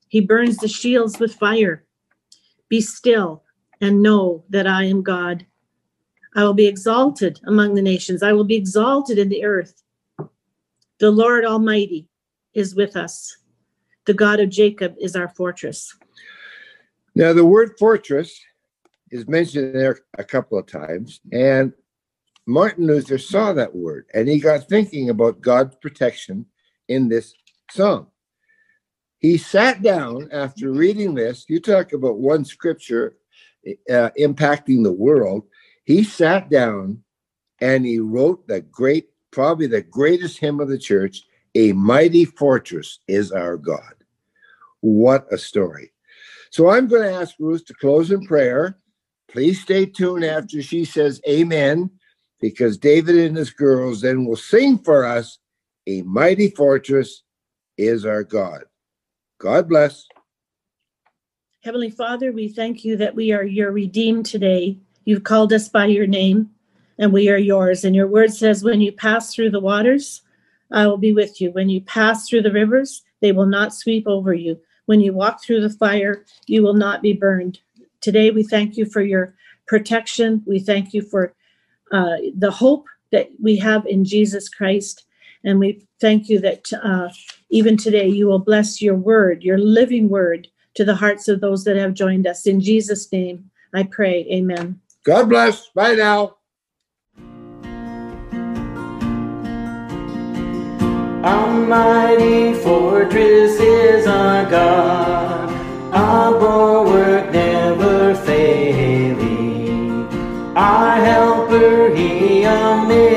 He 0.07 0.19
burns 0.19 0.57
the 0.57 0.67
shields 0.67 1.19
with 1.19 1.35
fire. 1.35 1.85
Be 2.67 2.81
still 2.81 3.43
and 3.81 4.01
know 4.01 4.45
that 4.49 4.65
I 4.65 4.85
am 4.85 5.03
God. 5.03 5.45
I 6.35 6.43
will 6.43 6.53
be 6.53 6.67
exalted 6.67 7.39
among 7.45 7.75
the 7.75 7.81
nations. 7.81 8.23
I 8.23 8.33
will 8.33 8.43
be 8.45 8.55
exalted 8.55 9.19
in 9.19 9.29
the 9.29 9.45
earth. 9.45 9.83
The 10.99 11.11
Lord 11.11 11.45
Almighty 11.45 12.09
is 12.53 12.73
with 12.73 12.95
us. 12.95 13.37
The 14.05 14.13
God 14.13 14.39
of 14.39 14.49
Jacob 14.49 14.95
is 14.99 15.15
our 15.15 15.29
fortress. 15.29 15.95
Now, 17.15 17.33
the 17.33 17.45
word 17.45 17.77
fortress 17.79 18.39
is 19.11 19.27
mentioned 19.27 19.73
there 19.73 19.99
a 20.17 20.23
couple 20.23 20.57
of 20.57 20.67
times, 20.67 21.21
and 21.31 21.73
Martin 22.47 22.85
Luther 22.85 23.17
saw 23.17 23.53
that 23.53 23.75
word 23.75 24.05
and 24.13 24.27
he 24.27 24.39
got 24.39 24.69
thinking 24.69 25.09
about 25.09 25.41
God's 25.41 25.75
protection 25.77 26.45
in 26.87 27.09
this 27.09 27.33
psalm. 27.71 28.07
He 29.17 29.37
sat 29.37 29.81
down 29.81 30.29
after 30.31 30.71
reading 30.71 31.15
this. 31.15 31.45
You 31.47 31.59
talk 31.59 31.93
about 31.93 32.19
one 32.19 32.45
scripture 32.45 33.17
uh, 33.89 34.11
impacting 34.19 34.83
the 34.83 34.91
world. 34.91 35.47
He 35.85 36.03
sat 36.03 36.49
down 36.49 37.03
and 37.59 37.85
he 37.85 37.99
wrote 37.99 38.47
the 38.47 38.61
great, 38.61 39.07
probably 39.31 39.65
the 39.65 39.81
greatest 39.81 40.37
hymn 40.37 40.59
of 40.59 40.67
the 40.67 40.77
church, 40.77 41.23
A 41.55 41.71
Mighty 41.73 42.25
Fortress 42.25 42.99
is 43.07 43.31
Our 43.31 43.57
God. 43.57 43.94
What 44.85 45.25
a 45.31 45.37
story. 45.39 45.91
So 46.51 46.69
I'm 46.69 46.87
going 46.87 47.01
to 47.01 47.11
ask 47.11 47.33
Ruth 47.39 47.65
to 47.65 47.73
close 47.73 48.11
in 48.11 48.23
prayer. 48.27 48.77
Please 49.27 49.59
stay 49.59 49.87
tuned 49.87 50.23
after 50.23 50.61
she 50.61 50.85
says 50.85 51.19
amen, 51.27 51.89
because 52.39 52.77
David 52.77 53.15
and 53.15 53.35
his 53.35 53.49
girls 53.49 54.01
then 54.01 54.25
will 54.25 54.35
sing 54.35 54.77
for 54.77 55.03
us, 55.03 55.39
A 55.87 56.03
Mighty 56.03 56.51
Fortress 56.51 57.23
is 57.79 58.05
Our 58.05 58.23
God. 58.23 58.65
God 59.39 59.67
bless. 59.67 60.05
Heavenly 61.63 61.89
Father, 61.89 62.31
we 62.31 62.47
thank 62.47 62.85
you 62.85 62.95
that 62.97 63.15
we 63.15 63.31
are 63.31 63.43
your 63.43 63.71
redeemed 63.71 64.27
today. 64.27 64.77
You've 65.05 65.23
called 65.23 65.51
us 65.51 65.67
by 65.67 65.87
your 65.87 66.05
name, 66.05 66.51
and 66.99 67.11
we 67.11 67.27
are 67.29 67.37
yours. 67.37 67.85
And 67.85 67.95
your 67.95 68.07
word 68.07 68.31
says, 68.31 68.63
when 68.63 68.81
you 68.81 68.91
pass 68.91 69.33
through 69.33 69.49
the 69.49 69.59
waters, 69.59 70.21
I 70.71 70.85
will 70.85 70.97
be 70.97 71.11
with 71.11 71.41
you. 71.41 71.49
When 71.51 71.69
you 71.69 71.81
pass 71.81 72.29
through 72.29 72.43
the 72.43 72.51
rivers, 72.51 73.01
they 73.21 73.31
will 73.31 73.47
not 73.47 73.73
sweep 73.73 74.07
over 74.07 74.31
you. 74.31 74.59
When 74.85 75.01
you 75.01 75.13
walk 75.13 75.43
through 75.43 75.61
the 75.61 75.69
fire, 75.69 76.25
you 76.47 76.61
will 76.63 76.73
not 76.73 77.01
be 77.01 77.13
burned. 77.13 77.59
Today, 78.01 78.31
we 78.31 78.43
thank 78.43 78.77
you 78.77 78.85
for 78.85 79.01
your 79.01 79.33
protection. 79.67 80.43
We 80.45 80.59
thank 80.59 80.93
you 80.93 81.01
for 81.01 81.33
uh, 81.91 82.17
the 82.35 82.51
hope 82.51 82.85
that 83.11 83.29
we 83.41 83.57
have 83.57 83.85
in 83.85 84.05
Jesus 84.05 84.49
Christ. 84.49 85.05
And 85.43 85.59
we 85.59 85.85
thank 86.01 86.29
you 86.29 86.39
that 86.39 86.71
uh, 86.83 87.09
even 87.49 87.77
today 87.77 88.07
you 88.07 88.27
will 88.27 88.39
bless 88.39 88.81
your 88.81 88.95
word, 88.95 89.43
your 89.43 89.57
living 89.57 90.09
word, 90.09 90.47
to 90.75 90.83
the 90.83 90.95
hearts 90.95 91.27
of 91.27 91.41
those 91.41 91.63
that 91.63 91.77
have 91.77 91.93
joined 91.93 92.27
us. 92.27 92.45
In 92.45 92.59
Jesus' 92.59 93.11
name, 93.11 93.49
I 93.73 93.83
pray. 93.83 94.27
Amen. 94.31 94.81
God 95.03 95.29
bless. 95.29 95.69
Bye 95.69 95.93
now. 95.93 96.35
Almighty 101.25 102.53
fortress 102.53 103.59
is 103.59 104.05
our 104.05 104.47
God, 104.47 105.49
our 105.91 106.39
bulwark 106.39 107.31
never 107.31 108.13
failing, 108.13 110.07
our 110.55 110.97
helper 110.97 111.95
he 111.95 112.43
amid 112.43 113.14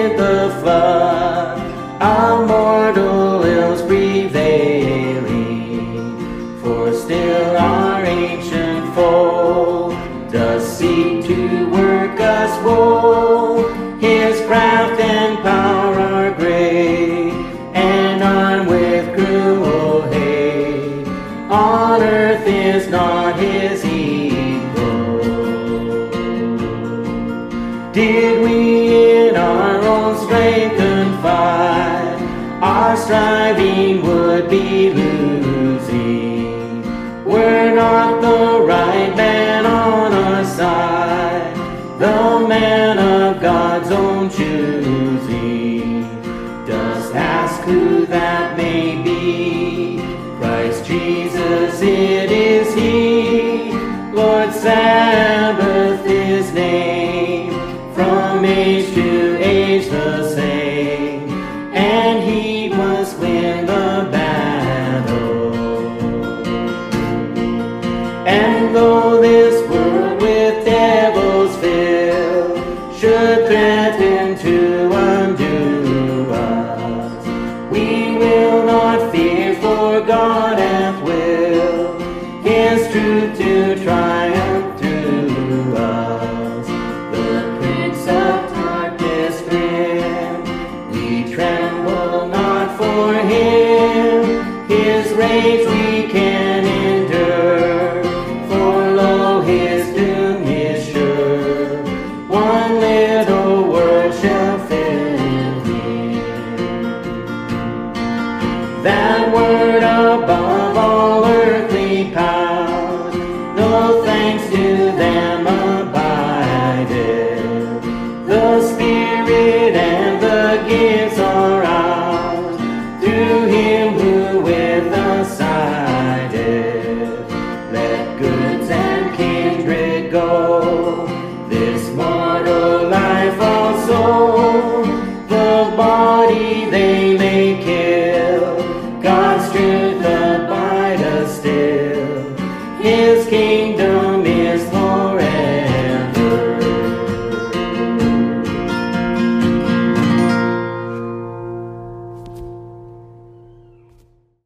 that 48.09 48.58